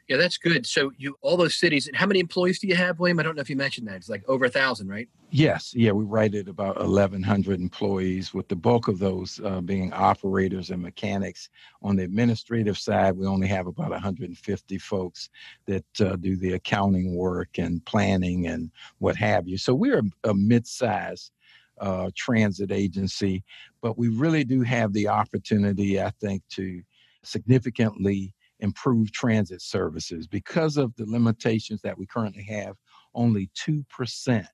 Yeah, 0.09 0.17
that's 0.17 0.39
good. 0.39 0.65
So 0.65 0.91
you 0.97 1.15
all 1.21 1.37
those 1.37 1.53
cities. 1.55 1.85
And 1.85 1.95
how 1.95 2.07
many 2.07 2.19
employees 2.19 2.57
do 2.57 2.67
you 2.67 2.75
have, 2.75 2.99
William? 2.99 3.19
I 3.19 3.23
don't 3.23 3.35
know 3.35 3.41
if 3.41 3.49
you 3.49 3.55
mentioned 3.55 3.87
that. 3.87 3.97
It's 3.97 4.09
like 4.09 4.27
over 4.27 4.45
a 4.45 4.49
thousand, 4.49 4.87
right? 4.87 5.07
Yes. 5.29 5.71
Yeah, 5.75 5.91
we 5.91 6.03
rated 6.03 6.47
about 6.47 6.77
1,100 6.79 7.59
employees, 7.59 8.33
with 8.33 8.47
the 8.47 8.55
bulk 8.55 8.87
of 8.87 8.97
those 8.97 9.39
uh, 9.45 9.61
being 9.61 9.93
operators 9.93 10.71
and 10.71 10.81
mechanics. 10.81 11.49
On 11.83 11.95
the 11.95 12.05
administrative 12.05 12.79
side, 12.79 13.15
we 13.15 13.27
only 13.27 13.45
have 13.49 13.67
about 13.67 13.91
150 13.91 14.77
folks 14.79 15.29
that 15.67 15.85
uh, 16.01 16.15
do 16.15 16.35
the 16.35 16.53
accounting 16.53 17.15
work 17.15 17.59
and 17.59 17.85
planning 17.85 18.47
and 18.47 18.71
what 18.97 19.15
have 19.15 19.47
you. 19.47 19.59
So 19.59 19.75
we're 19.75 19.99
a, 19.99 20.29
a 20.29 20.33
mid-sized 20.33 21.31
uh, 21.79 22.09
transit 22.15 22.71
agency, 22.71 23.43
but 23.79 23.95
we 23.95 24.07
really 24.07 24.43
do 24.43 24.63
have 24.63 24.91
the 24.91 25.07
opportunity, 25.07 26.01
I 26.01 26.09
think, 26.19 26.41
to 26.53 26.81
significantly 27.23 28.33
improve 28.59 29.11
transit 29.11 29.61
services. 29.61 30.27
Because 30.27 30.77
of 30.77 30.95
the 30.95 31.05
limitations 31.05 31.81
that 31.81 31.97
we 31.97 32.05
currently 32.05 32.43
have, 32.43 32.75
only 33.13 33.49
2% 33.55 34.45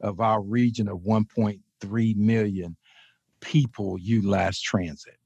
of 0.00 0.20
our 0.20 0.42
region 0.42 0.88
of 0.88 0.98
1.3 0.98 2.16
million 2.16 2.76
people 3.40 3.98
utilize 3.98 4.60
transit. 4.60 5.16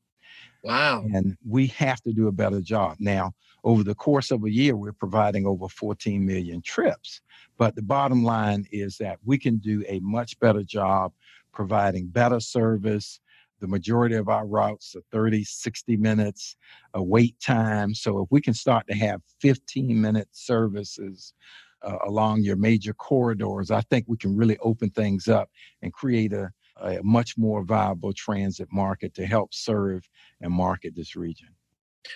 Wow. 0.62 1.04
And 1.14 1.36
we 1.46 1.68
have 1.68 2.02
to 2.02 2.12
do 2.12 2.28
a 2.28 2.32
better 2.32 2.60
job. 2.60 2.96
Now, 2.98 3.32
over 3.64 3.82
the 3.82 3.94
course 3.94 4.30
of 4.30 4.44
a 4.44 4.50
year, 4.50 4.76
we're 4.76 4.92
providing 4.92 5.46
over 5.46 5.68
14 5.68 6.24
million 6.24 6.62
trips. 6.62 7.22
But 7.56 7.74
the 7.76 7.82
bottom 7.82 8.24
line 8.24 8.66
is 8.70 8.96
that 8.98 9.18
we 9.24 9.38
can 9.38 9.58
do 9.58 9.84
a 9.88 10.00
much 10.00 10.38
better 10.38 10.62
job 10.62 11.12
providing 11.52 12.06
better 12.08 12.40
service, 12.40 13.20
the 13.60 13.68
majority 13.68 14.16
of 14.16 14.28
our 14.28 14.46
routes 14.46 14.94
are 14.96 15.02
30, 15.12 15.44
60 15.44 15.96
minutes 15.96 16.56
a 16.94 17.02
wait 17.02 17.38
time. 17.40 17.94
So 17.94 18.20
if 18.20 18.28
we 18.30 18.40
can 18.40 18.54
start 18.54 18.86
to 18.88 18.94
have 18.94 19.20
15 19.40 20.00
minute 20.00 20.28
services 20.32 21.34
uh, 21.82 21.98
along 22.06 22.42
your 22.42 22.56
major 22.56 22.94
corridors, 22.94 23.70
I 23.70 23.82
think 23.82 24.06
we 24.08 24.16
can 24.16 24.36
really 24.36 24.58
open 24.58 24.90
things 24.90 25.28
up 25.28 25.50
and 25.82 25.92
create 25.92 26.32
a, 26.32 26.50
a 26.80 27.02
much 27.02 27.36
more 27.38 27.62
viable 27.62 28.12
transit 28.12 28.68
market 28.72 29.14
to 29.14 29.26
help 29.26 29.54
serve 29.54 30.08
and 30.40 30.52
market 30.52 30.94
this 30.96 31.16
region. 31.16 31.48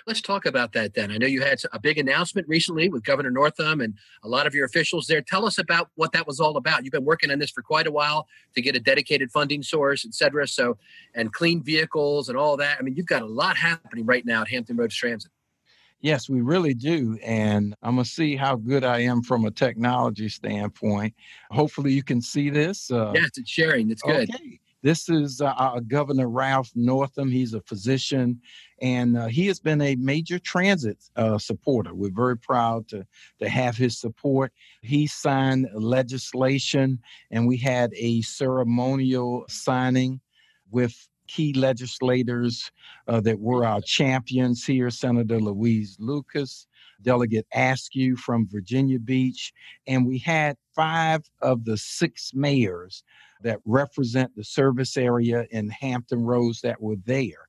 Let's 0.06 0.22
talk 0.22 0.46
about 0.46 0.72
that 0.72 0.94
then. 0.94 1.10
I 1.10 1.18
know 1.18 1.26
you 1.26 1.42
had 1.42 1.58
a 1.72 1.78
big 1.78 1.98
announcement 1.98 2.48
recently 2.48 2.88
with 2.88 3.04
Governor 3.04 3.30
Northam 3.30 3.80
and 3.80 3.94
a 4.22 4.28
lot 4.28 4.46
of 4.46 4.54
your 4.54 4.64
officials 4.64 5.06
there. 5.06 5.20
Tell 5.20 5.44
us 5.44 5.58
about 5.58 5.90
what 5.94 6.12
that 6.12 6.26
was 6.26 6.40
all 6.40 6.56
about. 6.56 6.84
You've 6.84 6.92
been 6.92 7.04
working 7.04 7.30
on 7.30 7.38
this 7.38 7.50
for 7.50 7.62
quite 7.62 7.86
a 7.86 7.92
while 7.92 8.26
to 8.54 8.62
get 8.62 8.74
a 8.74 8.80
dedicated 8.80 9.30
funding 9.30 9.62
source, 9.62 10.06
et 10.06 10.14
cetera. 10.14 10.48
So, 10.48 10.78
and 11.14 11.32
clean 11.32 11.62
vehicles 11.62 12.30
and 12.30 12.38
all 12.38 12.56
that. 12.56 12.78
I 12.78 12.82
mean, 12.82 12.94
you've 12.96 13.06
got 13.06 13.22
a 13.22 13.26
lot 13.26 13.56
happening 13.56 14.06
right 14.06 14.24
now 14.24 14.40
at 14.40 14.48
Hampton 14.48 14.76
Roads 14.76 14.96
Transit. 14.96 15.30
Yes, 16.00 16.28
we 16.28 16.40
really 16.40 16.74
do. 16.74 17.18
And 17.22 17.74
I'm 17.82 17.94
going 17.94 18.04
to 18.04 18.10
see 18.10 18.36
how 18.36 18.56
good 18.56 18.84
I 18.84 19.00
am 19.00 19.22
from 19.22 19.44
a 19.44 19.50
technology 19.50 20.28
standpoint. 20.28 21.14
Hopefully, 21.50 21.92
you 21.92 22.02
can 22.02 22.20
see 22.20 22.50
this. 22.50 22.90
Uh, 22.90 23.12
yes, 23.14 23.30
it's 23.36 23.50
sharing. 23.50 23.90
It's 23.90 24.02
good. 24.02 24.28
Okay. 24.30 24.60
This 24.84 25.08
is 25.08 25.40
uh, 25.40 25.80
Governor 25.88 26.28
Ralph 26.28 26.70
Northam. 26.74 27.30
He's 27.30 27.54
a 27.54 27.62
physician, 27.62 28.38
and 28.82 29.16
uh, 29.16 29.28
he 29.28 29.46
has 29.46 29.58
been 29.58 29.80
a 29.80 29.96
major 29.96 30.38
transit 30.38 30.98
uh, 31.16 31.38
supporter. 31.38 31.94
We're 31.94 32.10
very 32.14 32.36
proud 32.36 32.86
to, 32.88 33.06
to 33.38 33.48
have 33.48 33.78
his 33.78 33.98
support. 33.98 34.52
He 34.82 35.06
signed 35.06 35.68
legislation, 35.72 36.98
and 37.30 37.48
we 37.48 37.56
had 37.56 37.94
a 37.96 38.20
ceremonial 38.20 39.46
signing 39.48 40.20
with 40.70 41.08
key 41.28 41.54
legislators 41.54 42.70
uh, 43.08 43.22
that 43.22 43.40
were 43.40 43.64
our 43.64 43.80
champions 43.80 44.66
here 44.66 44.90
Senator 44.90 45.40
Louise 45.40 45.96
Lucas, 45.98 46.66
Delegate 47.00 47.46
Askew 47.54 48.16
from 48.16 48.46
Virginia 48.50 48.98
Beach, 48.98 49.50
and 49.86 50.06
we 50.06 50.18
had 50.18 50.58
five 50.74 51.22
of 51.40 51.64
the 51.64 51.78
six 51.78 52.32
mayors 52.34 53.02
that 53.44 53.60
represent 53.64 54.34
the 54.34 54.42
service 54.42 54.96
area 54.96 55.46
in 55.50 55.68
Hampton 55.68 56.24
Roads 56.24 56.60
that 56.62 56.80
were 56.80 56.96
there, 57.04 57.48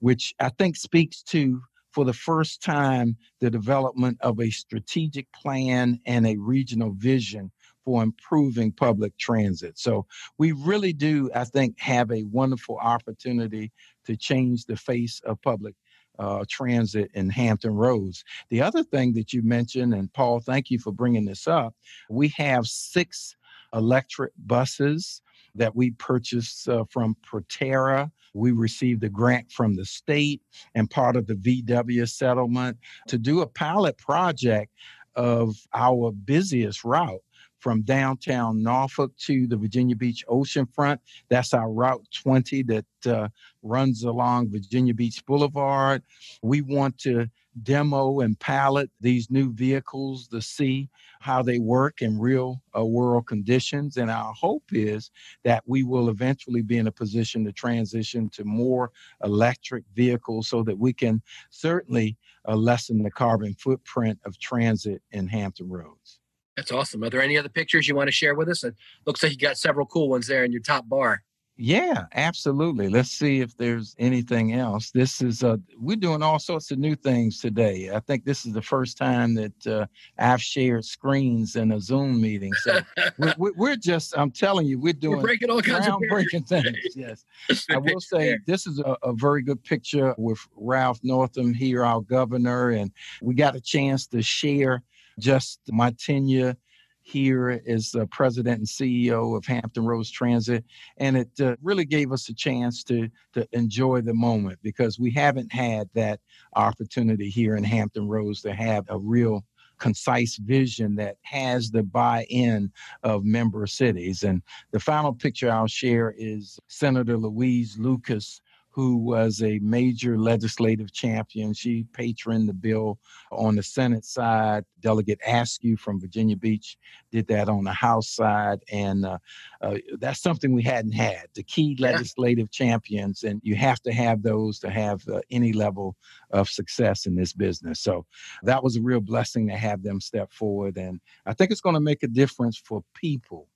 which 0.00 0.34
I 0.40 0.48
think 0.48 0.76
speaks 0.76 1.22
to, 1.24 1.60
for 1.92 2.04
the 2.04 2.12
first 2.12 2.60
time, 2.60 3.16
the 3.40 3.50
development 3.50 4.18
of 4.20 4.40
a 4.40 4.50
strategic 4.50 5.30
plan 5.32 6.00
and 6.06 6.26
a 6.26 6.36
regional 6.38 6.92
vision 6.94 7.52
for 7.84 8.02
improving 8.02 8.72
public 8.72 9.16
transit. 9.18 9.78
So 9.78 10.06
we 10.38 10.52
really 10.52 10.92
do, 10.92 11.30
I 11.34 11.44
think, 11.44 11.78
have 11.78 12.10
a 12.10 12.24
wonderful 12.24 12.78
opportunity 12.78 13.70
to 14.06 14.16
change 14.16 14.64
the 14.64 14.76
face 14.76 15.20
of 15.24 15.40
public 15.42 15.74
uh, 16.18 16.44
transit 16.48 17.10
in 17.14 17.28
Hampton 17.28 17.74
Roads. 17.74 18.24
The 18.48 18.62
other 18.62 18.82
thing 18.82 19.12
that 19.14 19.32
you 19.32 19.42
mentioned, 19.42 19.92
and 19.94 20.12
Paul, 20.12 20.40
thank 20.40 20.70
you 20.70 20.78
for 20.78 20.92
bringing 20.92 21.26
this 21.26 21.46
up, 21.46 21.74
we 22.08 22.28
have 22.36 22.66
six 22.66 23.36
electric 23.74 24.32
buses 24.46 25.20
that 25.54 25.74
we 25.74 25.92
purchased 25.92 26.68
uh, 26.68 26.84
from 26.90 27.16
Proterra. 27.26 28.10
We 28.34 28.52
received 28.52 29.04
a 29.04 29.08
grant 29.08 29.50
from 29.50 29.76
the 29.76 29.84
state 29.84 30.42
and 30.74 30.90
part 30.90 31.16
of 31.16 31.26
the 31.26 31.34
VW 31.34 32.08
settlement 32.08 32.78
to 33.08 33.18
do 33.18 33.40
a 33.40 33.46
pilot 33.46 33.96
project 33.98 34.72
of 35.14 35.56
our 35.72 36.10
busiest 36.10 36.84
route 36.84 37.22
from 37.64 37.80
downtown 37.80 38.62
Norfolk 38.62 39.16
to 39.16 39.46
the 39.46 39.56
Virginia 39.56 39.96
Beach 39.96 40.22
oceanfront. 40.28 40.98
That's 41.30 41.54
our 41.54 41.72
Route 41.72 42.04
20 42.12 42.62
that 42.64 42.84
uh, 43.06 43.28
runs 43.62 44.04
along 44.04 44.50
Virginia 44.50 44.92
Beach 44.92 45.24
Boulevard. 45.24 46.02
We 46.42 46.60
want 46.60 46.98
to 46.98 47.26
demo 47.62 48.20
and 48.20 48.38
pilot 48.38 48.90
these 49.00 49.30
new 49.30 49.50
vehicles 49.50 50.28
to 50.28 50.42
see 50.42 50.90
how 51.20 51.40
they 51.40 51.58
work 51.58 52.02
in 52.02 52.18
real 52.18 52.60
uh, 52.76 52.84
world 52.84 53.26
conditions. 53.28 53.96
And 53.96 54.10
our 54.10 54.34
hope 54.34 54.64
is 54.70 55.10
that 55.44 55.62
we 55.64 55.84
will 55.84 56.10
eventually 56.10 56.60
be 56.60 56.76
in 56.76 56.86
a 56.86 56.92
position 56.92 57.46
to 57.46 57.52
transition 57.52 58.28
to 58.34 58.44
more 58.44 58.90
electric 59.24 59.84
vehicles 59.94 60.48
so 60.48 60.62
that 60.64 60.78
we 60.78 60.92
can 60.92 61.22
certainly 61.48 62.18
uh, 62.46 62.56
lessen 62.56 63.02
the 63.02 63.10
carbon 63.10 63.54
footprint 63.54 64.18
of 64.26 64.38
transit 64.38 65.00
in 65.12 65.28
Hampton 65.28 65.70
Roads. 65.70 66.20
That's 66.56 66.72
awesome. 66.72 67.02
Are 67.02 67.10
there 67.10 67.22
any 67.22 67.36
other 67.36 67.48
pictures 67.48 67.88
you 67.88 67.96
want 67.96 68.08
to 68.08 68.12
share 68.12 68.34
with 68.34 68.48
us? 68.48 68.64
It 68.64 68.74
looks 69.06 69.22
like 69.22 69.32
you 69.32 69.38
got 69.38 69.58
several 69.58 69.86
cool 69.86 70.08
ones 70.08 70.26
there 70.26 70.44
in 70.44 70.52
your 70.52 70.60
top 70.62 70.88
bar. 70.88 71.22
Yeah, 71.56 72.06
absolutely. 72.14 72.88
Let's 72.88 73.12
see 73.12 73.40
if 73.40 73.56
there's 73.56 73.94
anything 74.00 74.54
else. 74.54 74.90
This 74.90 75.22
is 75.22 75.44
uh 75.44 75.58
we're 75.78 75.94
doing 75.94 76.20
all 76.20 76.40
sorts 76.40 76.72
of 76.72 76.78
new 76.78 76.96
things 76.96 77.38
today. 77.38 77.90
I 77.94 78.00
think 78.00 78.24
this 78.24 78.44
is 78.44 78.52
the 78.52 78.62
first 78.62 78.98
time 78.98 79.34
that 79.34 79.66
uh, 79.66 79.86
I've 80.18 80.42
shared 80.42 80.84
screens 80.84 81.54
in 81.54 81.70
a 81.70 81.80
Zoom 81.80 82.20
meeting. 82.20 82.52
So 82.54 82.80
we're, 83.38 83.52
we're, 83.56 83.76
just 83.76 84.18
I'm 84.18 84.32
telling 84.32 84.66
you, 84.66 84.80
we're 84.80 84.94
doing 84.94 85.18
we're 85.18 85.22
breaking 85.22 85.50
all 85.50 85.62
kinds 85.62 85.86
of 85.86 86.00
breaking 86.08 86.42
things. 86.42 86.76
Yes, 86.96 87.24
I 87.70 87.78
will 87.78 88.00
say 88.00 88.36
this 88.46 88.66
is 88.66 88.80
a, 88.80 88.96
a 89.04 89.12
very 89.12 89.42
good 89.42 89.62
picture 89.62 90.12
with 90.18 90.40
Ralph 90.56 90.98
Northam 91.04 91.54
here, 91.54 91.84
our 91.84 92.00
governor, 92.00 92.70
and 92.70 92.90
we 93.22 93.34
got 93.34 93.54
a 93.54 93.60
chance 93.60 94.08
to 94.08 94.22
share 94.22 94.82
just 95.18 95.60
my 95.68 95.92
tenure 95.98 96.56
here 97.04 97.62
as 97.66 97.90
the 97.90 98.06
president 98.06 98.58
and 98.58 98.66
CEO 98.66 99.36
of 99.36 99.44
Hampton 99.44 99.84
Roads 99.84 100.10
Transit. 100.10 100.64
And 100.96 101.18
it 101.18 101.28
uh, 101.38 101.54
really 101.62 101.84
gave 101.84 102.12
us 102.12 102.28
a 102.30 102.34
chance 102.34 102.82
to, 102.84 103.08
to 103.34 103.46
enjoy 103.52 104.00
the 104.00 104.14
moment 104.14 104.58
because 104.62 104.98
we 104.98 105.10
haven't 105.10 105.52
had 105.52 105.88
that 105.94 106.20
opportunity 106.56 107.28
here 107.28 107.56
in 107.56 107.64
Hampton 107.64 108.08
Roads 108.08 108.40
to 108.42 108.54
have 108.54 108.86
a 108.88 108.98
real 108.98 109.44
concise 109.78 110.36
vision 110.36 110.94
that 110.96 111.16
has 111.22 111.70
the 111.70 111.82
buy-in 111.82 112.72
of 113.02 113.24
member 113.24 113.66
cities. 113.66 114.22
And 114.22 114.40
the 114.70 114.80
final 114.80 115.12
picture 115.12 115.50
I'll 115.50 115.66
share 115.66 116.14
is 116.16 116.58
Senator 116.68 117.18
Louise 117.18 117.76
Lucas 117.78 118.40
who 118.74 118.96
was 118.96 119.40
a 119.40 119.60
major 119.60 120.18
legislative 120.18 120.92
champion. 120.92 121.54
She 121.54 121.86
patroned 121.92 122.48
the 122.48 122.52
bill 122.52 122.98
on 123.30 123.54
the 123.54 123.62
Senate 123.62 124.04
side. 124.04 124.64
Delegate 124.80 125.20
Askew 125.24 125.76
from 125.76 126.00
Virginia 126.00 126.36
Beach 126.36 126.76
did 127.12 127.28
that 127.28 127.48
on 127.48 127.62
the 127.62 127.72
House 127.72 128.08
side. 128.08 128.64
And 128.72 129.06
uh, 129.06 129.18
uh, 129.60 129.76
that's 130.00 130.20
something 130.20 130.52
we 130.52 130.64
hadn't 130.64 130.90
had 130.90 131.28
the 131.34 131.44
key 131.44 131.76
legislative 131.78 132.48
yeah. 132.50 132.66
champions. 132.66 133.22
And 133.22 133.40
you 133.44 133.54
have 133.54 133.80
to 133.82 133.92
have 133.92 134.24
those 134.24 134.58
to 134.58 134.70
have 134.70 135.06
uh, 135.08 135.20
any 135.30 135.52
level 135.52 135.94
of 136.32 136.48
success 136.48 137.06
in 137.06 137.14
this 137.14 137.32
business. 137.32 137.80
So 137.80 138.04
that 138.42 138.64
was 138.64 138.74
a 138.74 138.82
real 138.82 139.00
blessing 139.00 139.46
to 139.46 139.56
have 139.56 139.84
them 139.84 140.00
step 140.00 140.32
forward. 140.32 140.78
And 140.78 141.00
I 141.26 141.32
think 141.32 141.52
it's 141.52 141.60
going 141.60 141.74
to 141.74 141.80
make 141.80 142.02
a 142.02 142.08
difference 142.08 142.58
for 142.58 142.82
people. 142.92 143.46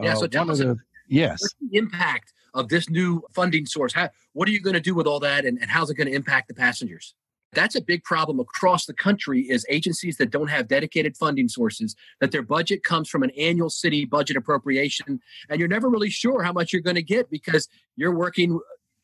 Yeah, 0.00 0.14
so 0.14 0.26
uh, 0.26 0.28
tell 0.28 0.50
us, 0.50 0.58
the, 0.58 0.76
yes. 1.10 1.40
What's 1.40 1.54
the 1.60 1.78
impact 1.78 2.32
of 2.54 2.68
this 2.68 2.88
new 2.88 3.22
funding 3.34 3.66
source? 3.66 3.92
How, 3.92 4.10
what 4.32 4.48
are 4.48 4.52
you 4.52 4.60
going 4.60 4.74
to 4.74 4.80
do 4.80 4.94
with 4.94 5.06
all 5.06 5.20
that 5.20 5.44
and, 5.44 5.58
and 5.60 5.70
how's 5.70 5.90
it 5.90 5.94
going 5.94 6.08
to 6.08 6.14
impact 6.14 6.48
the 6.48 6.54
passengers? 6.54 7.14
That's 7.52 7.74
a 7.74 7.80
big 7.80 8.04
problem 8.04 8.38
across 8.38 8.86
the 8.86 8.94
country 8.94 9.40
is 9.40 9.66
agencies 9.68 10.16
that 10.18 10.30
don't 10.30 10.48
have 10.48 10.68
dedicated 10.68 11.16
funding 11.16 11.48
sources, 11.48 11.96
that 12.20 12.30
their 12.30 12.42
budget 12.42 12.84
comes 12.84 13.08
from 13.08 13.24
an 13.24 13.30
annual 13.30 13.70
city 13.70 14.04
budget 14.04 14.36
appropriation, 14.36 15.20
and 15.48 15.58
you're 15.58 15.68
never 15.68 15.88
really 15.88 16.10
sure 16.10 16.44
how 16.44 16.52
much 16.52 16.72
you're 16.72 16.82
going 16.82 16.96
to 16.96 17.02
get 17.02 17.28
because 17.28 17.68
you're 17.96 18.14
working 18.14 18.60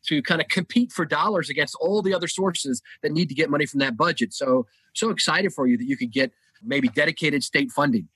to 0.06 0.22
kind 0.22 0.40
of 0.40 0.46
compete 0.46 0.92
for 0.92 1.04
dollars 1.04 1.50
against 1.50 1.76
all 1.80 2.02
the 2.02 2.14
other 2.14 2.28
sources 2.28 2.82
that 3.02 3.10
need 3.10 3.28
to 3.28 3.34
get 3.34 3.50
money 3.50 3.66
from 3.66 3.80
that 3.80 3.96
budget. 3.96 4.32
So, 4.32 4.66
so 4.94 5.10
excited 5.10 5.52
for 5.52 5.66
you 5.66 5.76
that 5.76 5.86
you 5.86 5.96
could 5.96 6.12
get 6.12 6.30
maybe 6.62 6.88
dedicated 6.88 7.42
state 7.42 7.72
funding. 7.72 8.08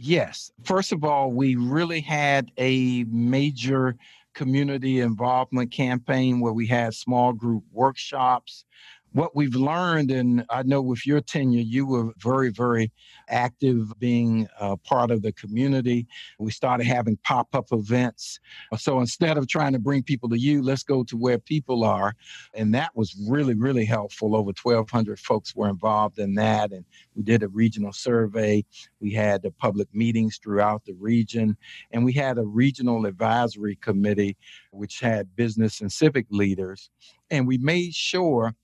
Yes. 0.00 0.52
First 0.62 0.92
of 0.92 1.02
all, 1.02 1.32
we 1.32 1.56
really 1.56 2.00
had 2.00 2.52
a 2.56 3.02
major 3.10 3.96
community 4.32 5.00
involvement 5.00 5.72
campaign 5.72 6.38
where 6.38 6.52
we 6.52 6.68
had 6.68 6.94
small 6.94 7.32
group 7.32 7.64
workshops 7.72 8.64
what 9.12 9.34
we've 9.34 9.54
learned, 9.54 10.10
and 10.10 10.44
I 10.50 10.62
know 10.62 10.82
with 10.82 11.06
your 11.06 11.20
tenure, 11.20 11.62
you 11.62 11.86
were 11.86 12.12
very, 12.18 12.50
very 12.50 12.92
active 13.28 13.98
being 13.98 14.46
a 14.60 14.76
part 14.76 15.10
of 15.10 15.22
the 15.22 15.32
community. 15.32 16.06
We 16.38 16.50
started 16.50 16.84
having 16.86 17.18
pop 17.24 17.54
up 17.54 17.66
events. 17.72 18.38
So 18.76 19.00
instead 19.00 19.38
of 19.38 19.48
trying 19.48 19.72
to 19.72 19.78
bring 19.78 20.02
people 20.02 20.28
to 20.30 20.38
you, 20.38 20.62
let's 20.62 20.82
go 20.82 21.04
to 21.04 21.16
where 21.16 21.38
people 21.38 21.84
are. 21.84 22.14
And 22.54 22.74
that 22.74 22.94
was 22.94 23.16
really, 23.28 23.54
really 23.54 23.84
helpful. 23.84 24.36
Over 24.36 24.52
1,200 24.62 25.18
folks 25.18 25.54
were 25.54 25.68
involved 25.68 26.18
in 26.18 26.34
that. 26.34 26.72
And 26.72 26.84
we 27.14 27.22
did 27.22 27.42
a 27.42 27.48
regional 27.48 27.92
survey. 27.92 28.64
We 29.00 29.12
had 29.12 29.42
the 29.42 29.50
public 29.50 29.88
meetings 29.94 30.38
throughout 30.42 30.84
the 30.84 30.94
region. 30.94 31.56
And 31.92 32.04
we 32.04 32.12
had 32.12 32.38
a 32.38 32.44
regional 32.44 33.06
advisory 33.06 33.76
committee, 33.76 34.36
which 34.70 35.00
had 35.00 35.34
business 35.34 35.80
and 35.80 35.90
civic 35.90 36.26
leaders. 36.30 36.90
And 37.30 37.46
we 37.46 37.58
made 37.58 37.94
sure 37.94 38.54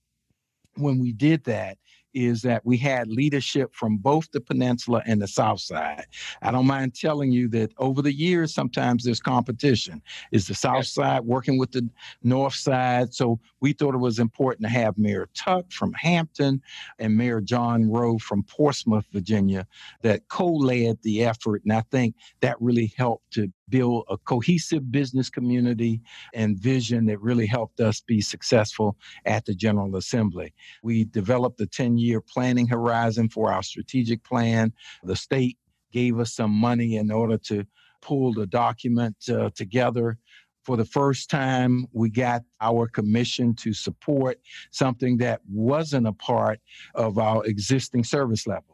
when 0.77 0.99
we 0.99 1.13
did 1.13 1.45
that 1.45 1.79
is 2.15 2.43
that 2.43 2.65
we 2.65 2.77
had 2.77 3.09
leadership 3.09 3.75
from 3.75 3.97
both 3.97 4.31
the 4.31 4.41
peninsula 4.41 5.03
and 5.05 5.21
the 5.21 5.29
south 5.29 5.61
side. 5.61 6.07
I 6.43 6.53
don't 6.53 6.67
mind 6.67 6.95
telling 6.95 7.33
you 7.33 7.49
that 7.49 7.73
over 7.79 8.01
the 8.03 8.13
years, 8.13 8.55
sometimes 8.55 9.05
there's 9.05 9.21
competition. 9.21 10.01
Is 10.31 10.47
the 10.47 10.55
south 10.55 10.87
side 10.87 11.23
working 11.23 11.59
with 11.59 11.73
the 11.73 11.89
north 12.23 12.55
side? 12.55 13.13
So 13.13 13.41
we 13.61 13.73
thought 13.73 13.95
it 13.95 13.99
was 13.99 14.19
important 14.19 14.67
to 14.67 14.73
have 14.73 14.97
Mayor 14.97 15.29
Tuck 15.35 15.71
from 15.73 15.93
Hampton 15.95 16.63
and 16.99 17.17
Mayor 17.17 17.41
John 17.41 17.91
Rowe 17.91 18.19
from 18.19 18.45
Portsmouth, 18.45 19.07
Virginia, 19.13 19.67
that 20.03 20.29
co 20.29 20.47
led 20.47 21.03
the 21.03 21.25
effort. 21.25 21.63
And 21.65 21.73
I 21.73 21.83
think 21.91 22.15
that 22.41 22.61
really 22.61 22.95
helped 22.97 23.33
to 23.33 23.53
build 23.69 24.05
a 24.09 24.19
cohesive 24.19 24.91
business 24.91 25.31
community 25.31 26.01
and 26.35 26.59
vision 26.59 27.07
that 27.07 27.21
really 27.21 27.47
helped 27.47 27.81
us 27.81 28.01
be 28.01 28.21
successful 28.21 28.97
at 29.25 29.45
the 29.45 29.55
General 29.55 29.97
Assembly. 29.97 30.53
We 30.83 31.05
developed 31.05 31.61
a 31.61 31.67
10 31.67 31.99
year 31.99 32.21
planning 32.21 32.67
horizon 32.67 33.29
for 33.29 33.53
our 33.53 33.63
strategic 33.63 34.23
plan. 34.25 34.73
The 35.03 35.17
state 35.17 35.59
gave 35.93 36.19
us 36.19 36.35
some 36.35 36.51
money 36.51 36.97
in 36.97 37.11
order 37.11 37.39
to 37.39 37.65
pull 38.03 38.33
the 38.33 38.47
document 38.47 39.17
uh, 39.31 39.51
together. 39.55 40.19
For 40.65 40.77
the 40.77 40.85
first 40.85 41.29
time, 41.29 41.87
we 41.93 42.09
got 42.09 42.43
our 42.61 42.89
commission 42.89 43.55
to 43.57 43.75
support 43.75 44.41
something 44.71 45.19
that 45.19 45.41
wasn't 45.47 46.07
a 46.07 46.13
part 46.13 46.59
of 46.95 47.19
our 47.19 47.45
existing 47.45 48.05
service 48.05 48.47
level 48.47 48.74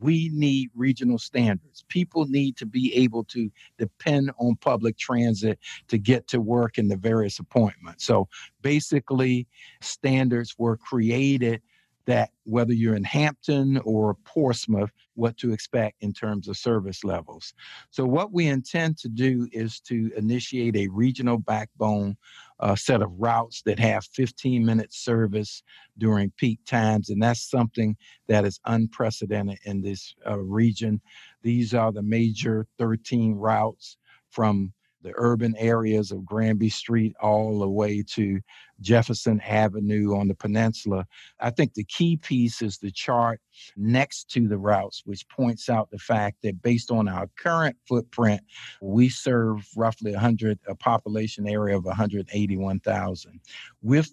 we 0.00 0.30
need 0.32 0.70
regional 0.74 1.18
standards. 1.18 1.84
People 1.88 2.26
need 2.26 2.56
to 2.56 2.66
be 2.66 2.94
able 2.94 3.24
to 3.24 3.50
depend 3.78 4.30
on 4.38 4.56
public 4.56 4.96
transit 4.96 5.58
to 5.88 5.98
get 5.98 6.26
to 6.28 6.40
work 6.40 6.78
in 6.78 6.88
the 6.88 6.96
various 6.96 7.38
appointments. 7.38 8.04
So 8.04 8.28
basically, 8.62 9.46
standards 9.80 10.54
were 10.58 10.76
created 10.76 11.62
that 12.06 12.30
whether 12.44 12.72
you're 12.72 12.94
in 12.94 13.04
Hampton 13.04 13.78
or 13.78 14.14
Portsmouth, 14.24 14.90
what 15.14 15.36
to 15.38 15.52
expect 15.52 16.02
in 16.02 16.12
terms 16.12 16.48
of 16.48 16.56
service 16.56 17.04
levels. 17.04 17.52
So, 17.90 18.04
what 18.06 18.32
we 18.32 18.46
intend 18.46 18.96
to 18.98 19.08
do 19.08 19.48
is 19.52 19.80
to 19.80 20.12
initiate 20.16 20.76
a 20.76 20.88
regional 20.88 21.38
backbone 21.38 22.16
uh, 22.60 22.74
set 22.74 23.02
of 23.02 23.10
routes 23.18 23.62
that 23.62 23.78
have 23.78 24.04
15 24.14 24.64
minute 24.64 24.92
service 24.92 25.62
during 25.98 26.32
peak 26.36 26.58
times. 26.66 27.10
And 27.10 27.22
that's 27.22 27.50
something 27.50 27.96
that 28.28 28.44
is 28.44 28.60
unprecedented 28.66 29.58
in 29.64 29.82
this 29.82 30.14
uh, 30.26 30.38
region. 30.38 31.00
These 31.42 31.74
are 31.74 31.92
the 31.92 32.02
major 32.02 32.66
13 32.78 33.34
routes 33.34 33.96
from 34.30 34.72
the 35.06 35.12
urban 35.14 35.54
areas 35.56 36.10
of 36.10 36.26
Granby 36.26 36.68
Street 36.68 37.14
all 37.20 37.60
the 37.60 37.68
way 37.68 38.02
to 38.08 38.40
Jefferson 38.80 39.40
Avenue 39.40 40.16
on 40.16 40.26
the 40.26 40.34
peninsula. 40.34 41.06
I 41.38 41.50
think 41.50 41.74
the 41.74 41.84
key 41.84 42.16
piece 42.16 42.60
is 42.60 42.78
the 42.78 42.90
chart 42.90 43.40
next 43.76 44.28
to 44.32 44.48
the 44.48 44.58
routes, 44.58 45.02
which 45.04 45.28
points 45.28 45.68
out 45.68 45.92
the 45.92 45.98
fact 45.98 46.38
that 46.42 46.60
based 46.60 46.90
on 46.90 47.06
our 47.06 47.30
current 47.38 47.76
footprint, 47.86 48.40
we 48.82 49.08
serve 49.08 49.64
roughly 49.76 50.10
100, 50.10 50.58
a 50.66 50.74
population 50.74 51.46
area 51.46 51.76
of 51.76 51.84
181,000. 51.84 53.40
With 53.82 54.12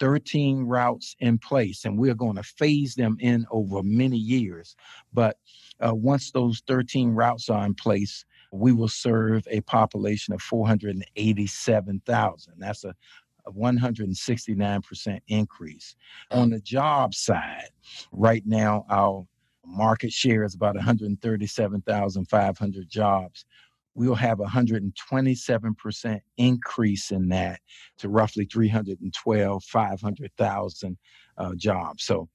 13 0.00 0.64
routes 0.64 1.16
in 1.20 1.38
place, 1.38 1.86
and 1.86 1.98
we're 1.98 2.14
going 2.14 2.36
to 2.36 2.42
phase 2.42 2.94
them 2.94 3.16
in 3.20 3.46
over 3.50 3.82
many 3.82 4.18
years. 4.18 4.76
But 5.14 5.38
uh, 5.80 5.94
once 5.94 6.30
those 6.30 6.62
13 6.66 7.10
routes 7.10 7.48
are 7.48 7.64
in 7.64 7.74
place, 7.74 8.24
we 8.54 8.72
will 8.72 8.88
serve 8.88 9.46
a 9.50 9.60
population 9.62 10.32
of 10.32 10.40
487,000. 10.40 12.54
That's 12.58 12.84
a, 12.84 12.94
a 13.46 13.52
169% 13.52 15.20
increase. 15.28 15.96
On 16.30 16.48
the 16.50 16.60
job 16.60 17.14
side, 17.14 17.70
right 18.12 18.44
now, 18.46 18.86
our 18.88 19.26
market 19.66 20.12
share 20.12 20.44
is 20.44 20.54
about 20.54 20.76
137,500 20.76 22.88
jobs. 22.88 23.44
We'll 23.96 24.14
have 24.14 24.38
a 24.40 24.44
127% 24.44 26.20
increase 26.36 27.10
in 27.10 27.28
that 27.28 27.60
to 27.98 28.08
roughly 28.08 28.44
312, 28.44 29.64
500,000 29.64 30.96
uh, 31.38 31.54
jobs. 31.56 32.04
So 32.04 32.28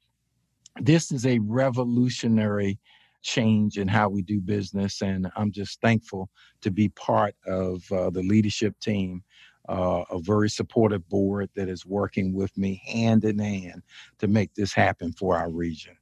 this 0.82 1.12
is 1.12 1.26
a 1.26 1.40
revolutionary 1.40 2.80
change 3.22 3.78
in 3.78 3.88
how 3.88 4.10
we 4.10 4.22
do 4.22 4.40
business. 4.40 5.02
And 5.02 5.30
I'm 5.36 5.52
just 5.52 5.82
thankful 5.82 6.30
to 6.62 6.72
be 6.72 6.90
part 6.90 7.36
of 7.46 7.84
uh, 7.92 8.10
the 8.10 8.22
leadership 8.22 8.80
team, 8.80 9.24
uh, 9.68 10.04
a 10.10 10.20
very 10.20 10.50
supportive 10.50 11.08
board 11.10 11.50
that 11.56 11.70
is 11.70 11.86
working 11.86 12.34
with 12.34 12.58
me 12.58 12.82
hand 12.86 13.26
in 13.26 13.40
hand 13.40 13.84
to 14.20 14.28
make 14.28 14.54
this 14.56 14.74
happen 14.74 15.12
for 15.14 15.38
our 15.38 15.50
region. 15.50 15.96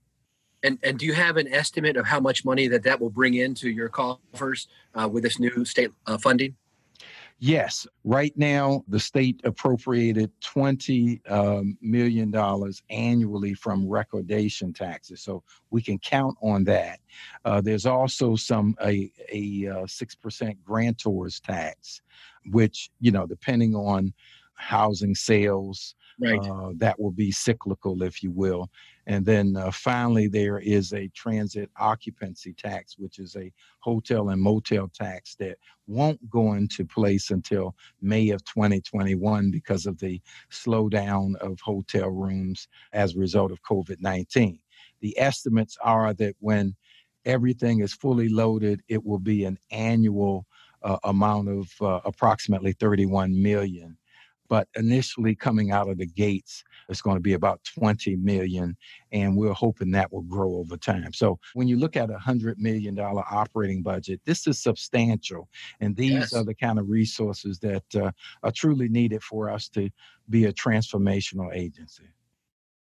And, 0.63 0.79
and 0.83 0.97
do 0.97 1.05
you 1.05 1.13
have 1.13 1.37
an 1.37 1.47
estimate 1.47 1.97
of 1.97 2.07
how 2.07 2.19
much 2.19 2.43
money 2.43 2.67
that 2.67 2.83
that 2.83 2.99
will 2.99 3.11
bring 3.11 3.35
into 3.35 3.69
your 3.69 3.89
coffers 3.89 4.67
uh, 4.95 5.07
with 5.07 5.23
this 5.23 5.39
new 5.39 5.63
state 5.65 5.91
uh, 6.07 6.17
funding? 6.17 6.55
Yes, 7.39 7.85
right 8.03 8.33
now 8.35 8.83
the 8.87 8.99
state 8.99 9.41
appropriated 9.43 10.31
twenty 10.41 11.21
um, 11.29 11.77
million 11.81 12.31
dollars 12.31 12.81
annually 12.89 13.53
from 13.53 13.87
recordation 13.87 14.73
taxes, 14.73 15.21
so 15.21 15.43
we 15.69 15.83
can 15.83 15.99
count 15.99 16.35
on 16.41 16.63
that. 16.63 16.99
Uh, 17.45 17.61
there's 17.61 17.85
also 17.85 18.35
some 18.35 18.75
a 18.81 19.11
a 19.31 19.67
uh, 19.67 19.85
six 19.85 20.15
percent 20.15 20.57
grantors 20.65 21.39
tax, 21.39 22.01
which 22.49 22.89
you 23.01 23.11
know 23.11 23.27
depending 23.27 23.75
on 23.75 24.13
housing 24.55 25.13
sales, 25.13 25.93
right. 26.19 26.39
Uh, 26.39 26.71
that 26.75 26.99
will 26.99 27.11
be 27.11 27.31
cyclical, 27.31 28.03
if 28.03 28.23
you 28.23 28.31
will. 28.31 28.69
And 29.05 29.25
then 29.25 29.55
uh, 29.55 29.71
finally, 29.71 30.27
there 30.27 30.59
is 30.59 30.93
a 30.93 31.07
transit 31.09 31.69
occupancy 31.77 32.53
tax, 32.53 32.97
which 32.97 33.19
is 33.19 33.35
a 33.35 33.51
hotel 33.79 34.29
and 34.29 34.41
motel 34.41 34.89
tax 34.93 35.35
that 35.35 35.57
won't 35.87 36.29
go 36.29 36.53
into 36.53 36.85
place 36.85 37.31
until 37.31 37.75
May 38.01 38.29
of 38.29 38.43
2021 38.45 39.51
because 39.51 39.85
of 39.85 39.97
the 39.99 40.21
slowdown 40.51 41.35
of 41.37 41.59
hotel 41.61 42.09
rooms 42.09 42.67
as 42.93 43.15
a 43.15 43.19
result 43.19 43.51
of 43.51 43.61
COVID 43.63 44.01
19. 44.01 44.59
The 45.01 45.17
estimates 45.19 45.77
are 45.81 46.13
that 46.15 46.35
when 46.39 46.75
everything 47.25 47.81
is 47.81 47.93
fully 47.93 48.29
loaded, 48.29 48.81
it 48.87 49.05
will 49.05 49.19
be 49.19 49.45
an 49.45 49.57
annual 49.71 50.45
uh, 50.83 50.97
amount 51.03 51.49
of 51.49 51.71
uh, 51.81 51.99
approximately 52.05 52.73
31 52.73 53.41
million 53.41 53.97
but 54.49 54.67
initially 54.75 55.35
coming 55.35 55.71
out 55.71 55.89
of 55.89 55.97
the 55.97 56.05
gates 56.05 56.63
it's 56.89 57.01
going 57.01 57.17
to 57.17 57.21
be 57.21 57.33
about 57.33 57.61
20 57.77 58.15
million 58.17 58.75
and 59.11 59.35
we're 59.35 59.53
hoping 59.53 59.91
that 59.91 60.11
will 60.11 60.23
grow 60.23 60.55
over 60.55 60.77
time 60.77 61.13
so 61.13 61.39
when 61.53 61.67
you 61.67 61.77
look 61.77 61.95
at 61.95 62.09
a 62.09 62.17
hundred 62.17 62.59
million 62.59 62.95
dollar 62.95 63.23
operating 63.29 63.81
budget 63.81 64.19
this 64.25 64.47
is 64.47 64.61
substantial 64.61 65.47
and 65.79 65.95
these 65.95 66.11
yes. 66.11 66.33
are 66.33 66.43
the 66.43 66.55
kind 66.55 66.79
of 66.79 66.89
resources 66.89 67.59
that 67.59 67.83
uh, 67.95 68.11
are 68.43 68.51
truly 68.51 68.89
needed 68.89 69.21
for 69.23 69.49
us 69.49 69.67
to 69.67 69.89
be 70.29 70.45
a 70.45 70.53
transformational 70.53 71.53
agency 71.53 72.05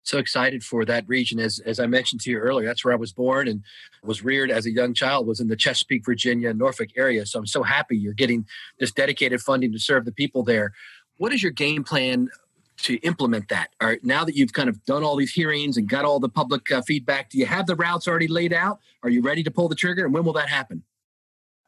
so 0.06 0.20
excited 0.20 0.64
for 0.64 0.86
that 0.86 1.04
region 1.08 1.40
as 1.40 1.60
as 1.66 1.80
I 1.80 1.88
mentioned 1.88 2.22
to 2.22 2.30
you 2.30 2.38
earlier. 2.38 2.68
That's 2.68 2.86
where 2.86 2.94
I 2.94 2.98
was 2.98 3.12
born 3.12 3.48
and 3.48 3.64
was 4.04 4.24
reared 4.24 4.52
as 4.52 4.66
a 4.66 4.72
young 4.72 4.94
child. 4.94 5.28
Was 5.28 5.40
in 5.40 5.48
the 5.48 5.56
Chesapeake, 5.56 6.06
Virginia, 6.06 6.54
Norfolk 6.54 6.90
area. 6.96 7.26
So 7.26 7.40
I'm 7.40 7.48
so 7.48 7.64
happy 7.64 7.98
you're 7.98 8.14
getting 8.14 8.46
this 8.80 8.92
dedicated 8.92 9.42
funding 9.42 9.72
to 9.74 9.80
serve 9.80 10.06
the 10.06 10.12
people 10.12 10.44
there 10.44 10.74
what 11.18 11.34
is 11.34 11.42
your 11.42 11.52
game 11.52 11.84
plan 11.84 12.30
to 12.78 12.96
implement 12.98 13.50
that? 13.50 13.70
All 13.82 13.88
right, 13.88 14.04
now 14.04 14.26
that 14.26 14.36
you've 14.36 14.54
kind 14.54 14.70
of 14.70 14.84
done 14.86 15.04
all 15.04 15.16
these 15.16 15.32
hearings 15.32 15.78
and 15.78 15.88
got 15.88 16.06
all 16.06 16.20
the 16.20 16.30
public 16.30 16.72
uh, 16.72 16.82
feedback, 16.82 17.30
do 17.30 17.38
you 17.38 17.46
have 17.46 17.68
the 17.68 17.76
routes 17.76 18.08
already 18.08 18.28
laid 18.28 18.54
out? 18.54 18.80
Are 19.04 19.10
you 19.10 19.22
ready 19.22 19.44
to 19.44 19.52
pull 19.52 19.70
the 19.70 19.76
trigger? 19.76 20.06
And 20.06 20.14
when 20.14 20.24
will 20.24 20.34
that 20.34 20.50
happen? 20.50 20.84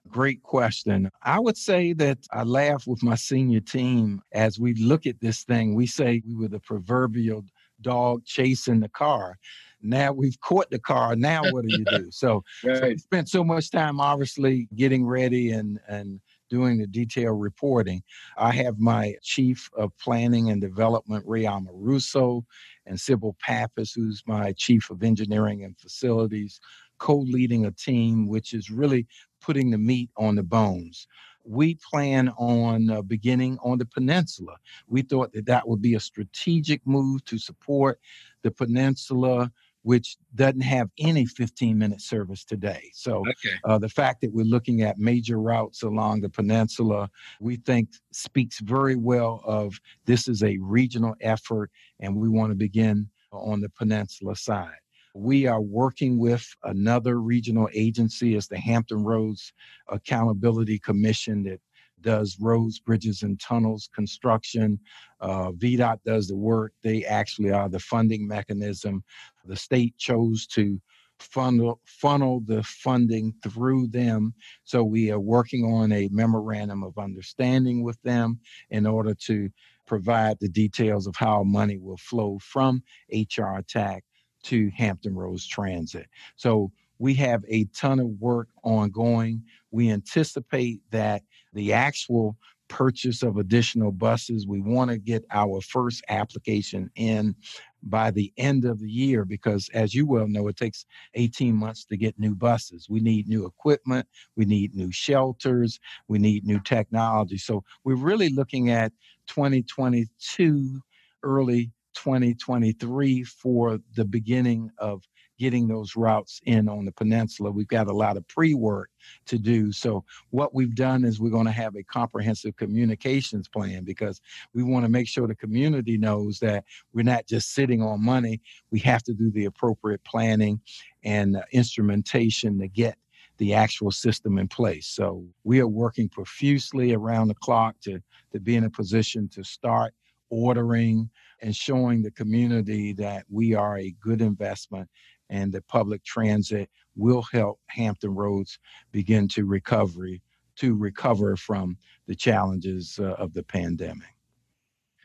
Great 0.09 0.41
question. 0.43 1.09
I 1.23 1.39
would 1.39 1.57
say 1.57 1.93
that 1.93 2.19
I 2.31 2.43
laugh 2.43 2.87
with 2.87 3.03
my 3.03 3.15
senior 3.15 3.59
team 3.59 4.21
as 4.31 4.59
we 4.59 4.73
look 4.75 5.05
at 5.05 5.19
this 5.19 5.43
thing. 5.43 5.75
We 5.75 5.85
say 5.85 6.21
we 6.25 6.35
were 6.35 6.47
the 6.47 6.59
proverbial 6.59 7.43
dog 7.81 8.23
chasing 8.25 8.79
the 8.79 8.89
car. 8.89 9.37
Now 9.81 10.11
we've 10.11 10.39
caught 10.39 10.69
the 10.71 10.79
car. 10.79 11.15
Now 11.15 11.43
what 11.51 11.67
do 11.67 11.77
you 11.77 11.85
do? 11.85 12.09
So, 12.11 12.43
right. 12.63 12.77
so 12.77 12.87
we 12.87 12.97
spent 12.97 13.29
so 13.29 13.43
much 13.43 13.69
time 13.69 13.99
obviously 13.99 14.67
getting 14.75 15.05
ready 15.05 15.51
and 15.51 15.79
and 15.87 16.19
doing 16.49 16.77
the 16.77 16.87
detailed 16.87 17.39
reporting. 17.41 18.03
I 18.37 18.51
have 18.53 18.79
my 18.79 19.15
chief 19.21 19.69
of 19.77 19.97
planning 19.97 20.49
and 20.49 20.61
development, 20.61 21.25
Ray 21.27 21.43
Amoruso, 21.43 22.43
and 22.85 22.99
Sybil 22.99 23.35
Pappas, 23.41 23.91
who's 23.93 24.23
my 24.25 24.53
chief 24.53 24.89
of 24.89 25.03
engineering 25.03 25.63
and 25.63 25.77
facilities, 25.77 26.59
co-leading 26.97 27.65
a 27.65 27.71
team 27.71 28.27
which 28.27 28.53
is 28.53 28.69
really 28.69 29.07
putting 29.41 29.71
the 29.71 29.77
meat 29.77 30.09
on 30.17 30.35
the 30.35 30.43
bones. 30.43 31.07
We 31.43 31.75
plan 31.75 32.29
on 32.37 32.89
uh, 32.89 33.01
beginning 33.03 33.57
on 33.63 33.77
the 33.77 33.85
peninsula. 33.85 34.57
We 34.87 35.01
thought 35.01 35.31
that 35.33 35.45
that 35.45 35.67
would 35.67 35.81
be 35.81 35.93
a 35.95 35.99
strategic 35.99 36.85
move 36.85 37.23
to 37.25 37.37
support 37.37 37.99
the 38.41 38.51
peninsula 38.51 39.51
which 39.83 40.17
doesn't 40.35 40.61
have 40.61 40.89
any 40.99 41.25
15 41.25 41.77
minute 41.77 42.01
service 42.01 42.43
today. 42.43 42.89
So 42.93 43.19
okay. 43.19 43.55
uh, 43.63 43.77
the 43.77 43.89
fact 43.89 44.21
that 44.21 44.33
we're 44.33 44.45
looking 44.45 44.81
at 44.81 44.97
major 44.97 45.39
routes 45.39 45.83
along 45.83 46.21
the 46.21 46.29
peninsula, 46.29 47.09
we 47.39 47.57
think 47.57 47.89
speaks 48.11 48.59
very 48.59 48.95
well 48.95 49.41
of 49.45 49.79
this 50.05 50.27
is 50.27 50.43
a 50.43 50.57
regional 50.59 51.15
effort 51.21 51.71
and 51.99 52.15
we 52.15 52.29
want 52.29 52.51
to 52.51 52.55
begin 52.55 53.09
on 53.31 53.61
the 53.61 53.69
peninsula 53.69 54.35
side. 54.35 54.75
We 55.13 55.47
are 55.47 55.61
working 55.61 56.19
with 56.19 56.45
another 56.63 57.19
regional 57.19 57.69
agency 57.73 58.35
as 58.35 58.47
the 58.47 58.59
Hampton 58.59 59.03
Roads 59.03 59.51
Accountability 59.89 60.77
Commission 60.79 61.43
that 61.43 61.59
does 62.01 62.37
roads, 62.39 62.79
bridges, 62.79 63.23
and 63.23 63.39
tunnels 63.39 63.89
construction. 63.93 64.79
Uh, 65.19 65.51
VDOT 65.51 65.99
does 66.05 66.27
the 66.27 66.35
work. 66.35 66.73
They 66.83 67.03
actually 67.05 67.51
are 67.51 67.69
the 67.69 67.79
funding 67.79 68.27
mechanism. 68.27 69.03
The 69.45 69.55
state 69.55 69.97
chose 69.97 70.47
to 70.47 70.79
funnel 71.19 71.79
funnel 71.85 72.41
the 72.45 72.63
funding 72.63 73.33
through 73.43 73.87
them. 73.87 74.33
So 74.63 74.83
we 74.83 75.11
are 75.11 75.19
working 75.19 75.65
on 75.65 75.91
a 75.91 76.09
memorandum 76.11 76.83
of 76.83 76.97
understanding 76.97 77.83
with 77.83 78.01
them 78.03 78.39
in 78.69 78.85
order 78.85 79.15
to 79.25 79.49
provide 79.85 80.37
the 80.39 80.49
details 80.49 81.07
of 81.07 81.15
how 81.15 81.43
money 81.43 81.77
will 81.77 81.97
flow 81.97 82.37
from 82.39 82.83
HR 83.11 83.59
TAC 83.67 84.03
to 84.43 84.69
Hampton 84.75 85.15
Roads 85.15 85.47
Transit. 85.47 86.07
So 86.35 86.71
we 86.99 87.13
have 87.15 87.43
a 87.47 87.65
ton 87.75 87.99
of 87.99 88.07
work 88.19 88.49
ongoing. 88.63 89.43
We 89.71 89.91
anticipate 89.91 90.81
that 90.91 91.23
the 91.57 91.73
actual 91.73 92.37
purchase 92.67 93.23
of 93.23 93.37
additional 93.37 93.91
buses. 93.91 94.45
We 94.45 94.59
want 94.59 94.91
to 94.91 94.97
get 94.97 95.25
our 95.31 95.61
first 95.61 96.03
application 96.09 96.89
in 96.95 97.35
by 97.83 98.11
the 98.11 98.31
end 98.37 98.65
of 98.65 98.79
the 98.79 98.89
year 98.89 99.25
because, 99.25 99.69
as 99.73 99.93
you 99.93 100.05
well 100.05 100.27
know, 100.27 100.47
it 100.47 100.57
takes 100.57 100.85
18 101.15 101.55
months 101.55 101.85
to 101.85 101.97
get 101.97 102.19
new 102.19 102.35
buses. 102.35 102.87
We 102.89 102.99
need 102.99 103.27
new 103.27 103.45
equipment, 103.45 104.07
we 104.35 104.45
need 104.45 104.75
new 104.75 104.91
shelters, 104.91 105.79
we 106.07 106.19
need 106.19 106.45
new 106.45 106.59
technology. 106.59 107.37
So 107.37 107.63
we're 107.83 107.95
really 107.95 108.29
looking 108.29 108.69
at 108.69 108.91
2022, 109.27 110.81
early 111.23 111.71
2023 111.97 113.23
for 113.23 113.79
the 113.95 114.05
beginning 114.05 114.69
of 114.77 115.03
getting 115.39 115.67
those 115.67 115.95
routes 115.95 116.41
in 116.45 116.67
on 116.67 116.85
the 116.85 116.91
peninsula. 116.91 117.51
We've 117.51 117.67
got 117.67 117.87
a 117.87 117.93
lot 117.93 118.17
of 118.17 118.27
pre 118.27 118.53
work 118.53 118.89
to 119.27 119.37
do. 119.37 119.71
So, 119.71 120.03
what 120.29 120.53
we've 120.53 120.75
done 120.75 121.03
is 121.03 121.19
we're 121.19 121.29
going 121.29 121.45
to 121.45 121.51
have 121.51 121.75
a 121.75 121.83
comprehensive 121.83 122.55
communications 122.55 123.47
plan 123.47 123.83
because 123.83 124.21
we 124.53 124.63
want 124.63 124.85
to 124.85 124.89
make 124.89 125.07
sure 125.07 125.27
the 125.27 125.35
community 125.35 125.97
knows 125.97 126.39
that 126.39 126.65
we're 126.93 127.03
not 127.03 127.27
just 127.27 127.53
sitting 127.53 127.81
on 127.81 128.03
money. 128.03 128.41
We 128.71 128.79
have 128.79 129.03
to 129.03 129.13
do 129.13 129.31
the 129.31 129.45
appropriate 129.45 130.03
planning 130.03 130.61
and 131.03 131.37
uh, 131.37 131.41
instrumentation 131.51 132.59
to 132.59 132.67
get 132.67 132.97
the 133.37 133.53
actual 133.53 133.91
system 133.91 134.37
in 134.37 134.47
place. 134.47 134.87
So, 134.87 135.25
we 135.43 135.59
are 135.59 135.67
working 135.67 136.09
profusely 136.09 136.93
around 136.93 137.29
the 137.29 137.35
clock 137.35 137.75
to, 137.81 138.01
to 138.33 138.39
be 138.39 138.55
in 138.55 138.65
a 138.65 138.69
position 138.69 139.29
to 139.29 139.43
start 139.43 139.93
ordering 140.29 141.09
and 141.41 141.55
showing 141.55 142.01
the 142.01 142.11
community 142.11 142.93
that 142.93 143.25
we 143.29 143.53
are 143.53 143.77
a 143.77 143.95
good 143.99 144.21
investment 144.21 144.89
and 145.29 145.51
that 145.53 145.67
public 145.67 146.03
transit 146.03 146.69
will 146.95 147.21
help 147.21 147.59
Hampton 147.67 148.15
Roads 148.15 148.59
begin 148.91 149.27
to 149.29 149.45
recovery 149.45 150.21
to 150.57 150.75
recover 150.75 151.35
from 151.35 151.77
the 152.07 152.15
challenges 152.15 152.99
uh, 152.99 153.13
of 153.13 153.33
the 153.33 153.43
pandemic. 153.43 154.07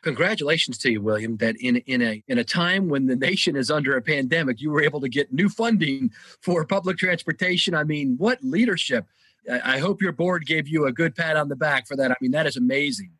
Congratulations 0.02 0.78
to 0.78 0.90
you, 0.90 1.00
William. 1.00 1.36
That 1.36 1.54
in 1.60 1.76
in 1.76 2.02
a 2.02 2.22
in 2.26 2.38
a 2.38 2.44
time 2.44 2.88
when 2.88 3.06
the 3.06 3.14
nation 3.14 3.54
is 3.54 3.70
under 3.70 3.96
a 3.96 4.02
pandemic, 4.02 4.60
you 4.60 4.70
were 4.70 4.82
able 4.82 5.00
to 5.00 5.08
get 5.08 5.32
new 5.32 5.48
funding 5.48 6.10
for 6.40 6.64
public 6.64 6.96
transportation. 6.96 7.72
I 7.72 7.84
mean, 7.84 8.16
what 8.18 8.42
leadership! 8.42 9.06
I, 9.48 9.76
I 9.76 9.78
hope 9.78 10.02
your 10.02 10.10
board 10.10 10.44
gave 10.44 10.66
you 10.66 10.86
a 10.86 10.92
good 10.92 11.14
pat 11.14 11.36
on 11.36 11.48
the 11.48 11.54
back 11.54 11.86
for 11.86 11.96
that. 11.96 12.10
I 12.10 12.16
mean, 12.20 12.32
that 12.32 12.46
is 12.46 12.56
amazing. 12.56 13.12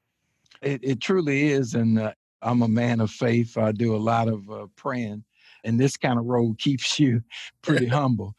It, 0.61 0.81
it 0.83 1.01
truly 1.01 1.53
is, 1.53 1.75
and 1.75 2.01
uh, 2.01 2.15
I'm 2.43 2.63
a 2.63 2.69
man 2.69 3.01
of 3.01 3.11
faith. 3.11 3.57
I 3.57 3.73
do 3.73 3.95
a 3.95 3.99
lot 3.99 4.29
of 4.29 4.51
uh, 4.51 4.67
praying 4.77 5.25
and 5.65 5.79
this 5.79 5.97
kind 5.97 6.19
of 6.19 6.27
role 6.27 6.55
keeps 6.59 6.99
you 6.99 7.23
pretty 7.63 7.87
humble. 7.89 8.35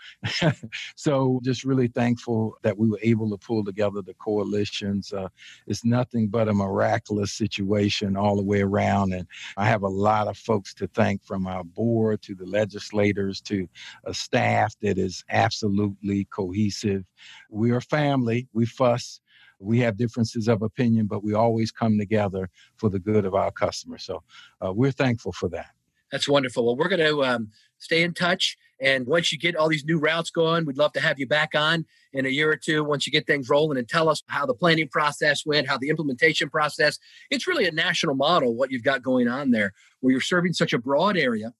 so 0.95 1.39
just 1.43 1.63
really 1.63 1.87
thankful 1.87 2.57
that 2.63 2.77
we 2.77 2.89
were 2.89 2.99
able 3.01 3.29
to 3.29 3.37
pull 3.37 3.63
together 3.63 4.01
the 4.01 4.13
coalitions. 4.15 5.13
Uh, 5.13 5.27
it's 5.67 5.85
nothing 5.85 6.27
but 6.27 6.47
a 6.47 6.53
miraculous 6.53 7.33
situation 7.33 8.17
all 8.17 8.35
the 8.35 8.43
way 8.43 8.61
around. 8.61 9.13
And 9.13 9.27
I 9.57 9.65
have 9.65 9.83
a 9.83 9.87
lot 9.87 10.27
of 10.27 10.37
folks 10.37 10.73
to 10.75 10.87
thank 10.87 11.23
from 11.23 11.47
our 11.47 11.63
board 11.63 12.21
to 12.23 12.35
the 12.35 12.45
legislators 12.45 13.41
to 13.41 13.67
a 14.05 14.13
staff 14.13 14.75
that 14.81 14.97
is 14.97 15.23
absolutely 15.29 16.25
cohesive. 16.25 17.03
We 17.49 17.71
are 17.71 17.81
family. 17.81 18.47
We 18.53 18.65
fuss 18.65 19.21
we 19.63 19.79
have 19.79 19.97
differences 19.97 20.47
of 20.47 20.61
opinion, 20.61 21.07
but 21.07 21.23
we 21.23 21.33
always 21.33 21.71
come 21.71 21.97
together 21.97 22.49
for 22.77 22.89
the 22.89 22.99
good 22.99 23.25
of 23.25 23.33
our 23.33 23.51
customers. 23.51 24.03
So 24.03 24.23
uh, 24.65 24.73
we're 24.73 24.91
thankful 24.91 25.31
for 25.31 25.49
that. 25.49 25.71
That's 26.11 26.27
wonderful. 26.27 26.65
Well, 26.65 26.75
we're 26.75 26.89
going 26.89 26.99
to 26.99 27.23
um, 27.23 27.49
stay 27.79 28.03
in 28.03 28.13
touch. 28.13 28.57
And 28.79 29.07
once 29.07 29.31
you 29.31 29.39
get 29.39 29.55
all 29.55 29.69
these 29.69 29.85
new 29.85 29.97
routes 29.97 30.29
going, 30.29 30.65
we'd 30.65 30.77
love 30.77 30.93
to 30.93 30.99
have 30.99 31.17
you 31.17 31.25
back 31.25 31.55
on 31.55 31.85
in 32.11 32.25
a 32.25 32.29
year 32.29 32.51
or 32.51 32.57
two 32.57 32.83
once 32.83 33.07
you 33.07 33.11
get 33.11 33.25
things 33.25 33.49
rolling 33.49 33.77
and 33.77 33.87
tell 33.87 34.09
us 34.09 34.21
how 34.27 34.45
the 34.45 34.53
planning 34.53 34.89
process 34.89 35.45
went, 35.45 35.67
how 35.67 35.77
the 35.77 35.89
implementation 35.89 36.49
process. 36.49 36.99
It's 37.31 37.47
really 37.47 37.65
a 37.65 37.71
national 37.71 38.15
model, 38.15 38.55
what 38.55 38.71
you've 38.71 38.83
got 38.83 39.01
going 39.01 39.27
on 39.27 39.51
there, 39.51 39.73
where 40.01 40.11
you're 40.11 40.21
serving 40.21 40.53
such 40.53 40.73
a 40.73 40.77
broad 40.77 41.17
area 41.17 41.53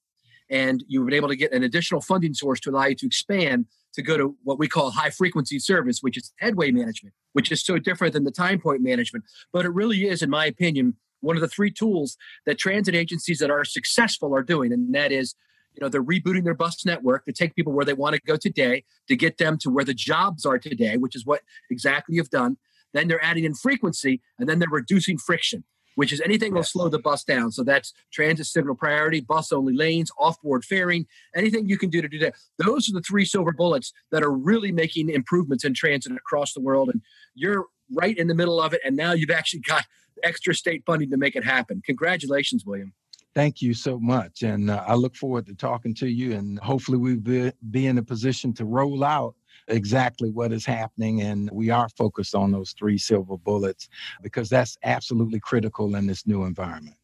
and 0.50 0.84
you've 0.88 1.06
been 1.06 1.16
able 1.16 1.30
to 1.30 1.36
get 1.36 1.52
an 1.52 1.64
additional 1.64 2.02
funding 2.02 2.34
source 2.34 2.60
to 2.62 2.70
allow 2.70 2.86
you 2.86 2.96
to 2.96 3.08
expand 3.08 3.66
to 3.94 4.02
go 4.02 4.18
to 4.18 4.36
what 4.44 4.60
we 4.60 4.68
call 4.68 4.92
high 4.92 5.10
frequency 5.10 5.60
service, 5.60 6.00
which 6.02 6.18
is 6.18 6.34
headway 6.40 6.72
management, 6.72 7.14
which 7.34 7.52
is 7.52 7.64
so 7.64 7.78
different 7.78 8.14
than 8.14 8.24
the 8.24 8.32
time 8.32 8.60
point 8.60 8.82
management. 8.82 9.26
But 9.52 9.66
it 9.66 9.70
really 9.70 10.08
is, 10.08 10.22
in 10.22 10.30
my 10.30 10.46
opinion, 10.46 10.96
one 11.22 11.38
of 11.38 11.42
the 11.42 11.48
three 11.48 11.72
tools 11.72 12.18
that 12.46 12.58
transit 12.58 12.96
agencies 12.96 13.40
that 13.40 13.50
are 13.50 13.64
successful 13.64 14.36
are 14.36 14.44
doing, 14.44 14.74
and 14.74 14.94
that 14.94 15.12
is 15.12 15.36
you 15.74 15.82
know 15.82 15.90
they're 15.90 16.04
rebooting 16.04 16.44
their 16.44 16.54
bus 16.54 16.86
network 16.86 17.26
to 17.26 17.34
take 17.34 17.56
people 17.56 17.74
where 17.74 17.86
they 17.86 17.94
want 17.94 18.16
to 18.16 18.22
go 18.26 18.36
today 18.36 18.84
to 19.08 19.16
get 19.16 19.38
them 19.38 19.58
to 19.60 19.70
where 19.70 19.86
the 19.86 19.94
jobs 19.94 20.46
are 20.46 20.60
today 20.60 20.98
which 20.98 21.16
is 21.16 21.26
what 21.26 21.42
exactly 21.72 22.16
you've 22.16 22.30
done 22.30 22.58
then 22.94 23.08
they're 23.08 23.24
adding 23.24 23.44
in 23.44 23.56
frequency 23.56 24.22
and 24.38 24.48
then 24.48 24.60
they're 24.60 24.70
reducing 24.70 25.18
friction 25.18 25.64
which 25.96 26.12
is 26.12 26.22
anything 26.22 26.54
will 26.54 26.64
slow 26.64 26.90
the 26.90 27.00
bus 27.00 27.24
down 27.24 27.52
so 27.52 27.64
that's 27.64 27.94
transit 28.12 28.46
signal 28.46 28.76
priority 28.76 29.20
bus 29.20 29.52
only 29.52 29.74
lanes 29.74 30.12
off-board 30.18 30.64
fairing 30.66 31.06
anything 31.36 31.68
you 31.68 31.78
can 31.78 31.90
do 31.90 32.02
to 32.02 32.08
do 32.08 32.20
that 32.20 32.34
those 32.58 32.90
are 32.90 32.94
the 32.94 33.02
three 33.02 33.26
silver 33.26 33.52
bullets 33.52 33.94
that 34.12 34.24
are 34.24 34.32
really 34.32 34.72
making 34.72 35.10
improvements 35.10 35.64
in 35.64 35.74
transit 35.74 36.12
across 36.12 36.54
the 36.54 36.62
world 36.62 36.90
and 36.92 37.02
you're 37.36 37.66
right 37.92 38.18
in 38.18 38.28
the 38.28 38.36
middle 38.36 38.62
of 38.62 38.74
it 38.74 38.82
and 38.84 38.96
now 38.96 39.14
you've 39.14 39.30
actually 39.30 39.60
got 39.60 39.86
extra 40.24 40.54
state 40.54 40.84
funding 40.86 41.10
to 41.10 41.18
make 41.18 41.36
it 41.36 41.44
happen. 41.44 41.82
Congratulations, 41.86 42.66
William. 42.66 42.94
Thank 43.36 43.62
you 43.62 43.74
so 43.74 44.00
much. 44.00 44.44
And 44.44 44.70
uh, 44.70 44.84
I 44.88 44.94
look 44.94 45.16
forward 45.16 45.48
to 45.48 45.56
talking 45.56 45.96
to 45.96 46.08
you. 46.08 46.34
And 46.34 46.60
hopefully, 46.60 46.98
we'll 46.98 47.18
be, 47.18 47.52
be 47.72 47.88
in 47.88 47.98
a 47.98 48.04
position 48.04 48.54
to 48.54 48.66
roll 48.66 49.04
out 49.04 49.36
exactly 49.68 50.30
what 50.30 50.52
is 50.52 50.66
happening. 50.66 51.22
And 51.22 51.50
we 51.52 51.70
are 51.70 51.90
focused 51.90 52.36
on 52.36 52.52
those 52.52 52.72
three 52.74 52.98
silver 52.98 53.38
bullets 53.38 53.90
because 54.22 54.50
that's 54.50 54.78
absolutely 54.84 55.40
critical 55.40 55.96
in 55.96 56.08
this 56.08 56.26
new 56.28 56.44
environment. 56.44 56.98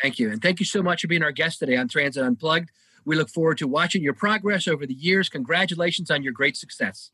Thank 0.00 0.18
you. 0.18 0.30
And 0.30 0.40
thank 0.40 0.60
you 0.60 0.66
so 0.66 0.82
much 0.82 1.02
for 1.02 1.08
being 1.08 1.22
our 1.22 1.32
guest 1.32 1.58
today 1.58 1.76
on 1.76 1.88
Transit 1.88 2.24
Unplugged. 2.24 2.70
We 3.04 3.16
look 3.16 3.28
forward 3.28 3.58
to 3.58 3.68
watching 3.68 4.02
your 4.02 4.14
progress 4.14 4.68
over 4.68 4.86
the 4.86 4.94
years. 4.94 5.28
Congratulations 5.28 6.10
on 6.10 6.22
your 6.22 6.32
great 6.32 6.56
success. 6.56 7.10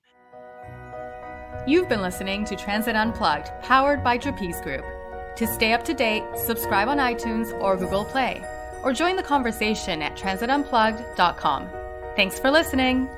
You've 1.66 1.88
been 1.88 2.02
listening 2.02 2.44
to 2.44 2.56
Transit 2.56 2.94
Unplugged, 2.94 3.50
powered 3.62 4.04
by 4.04 4.18
Trapeze 4.18 4.60
Group. 4.60 4.84
To 5.36 5.46
stay 5.46 5.72
up 5.72 5.84
to 5.84 5.94
date, 5.94 6.22
subscribe 6.36 6.88
on 6.88 6.98
iTunes 6.98 7.52
or 7.60 7.76
Google 7.76 8.04
Play, 8.04 8.42
or 8.82 8.92
join 8.92 9.16
the 9.16 9.22
conversation 9.22 10.00
at 10.00 10.16
transitunplugged.com. 10.16 11.68
Thanks 12.14 12.38
for 12.38 12.50
listening. 12.50 13.08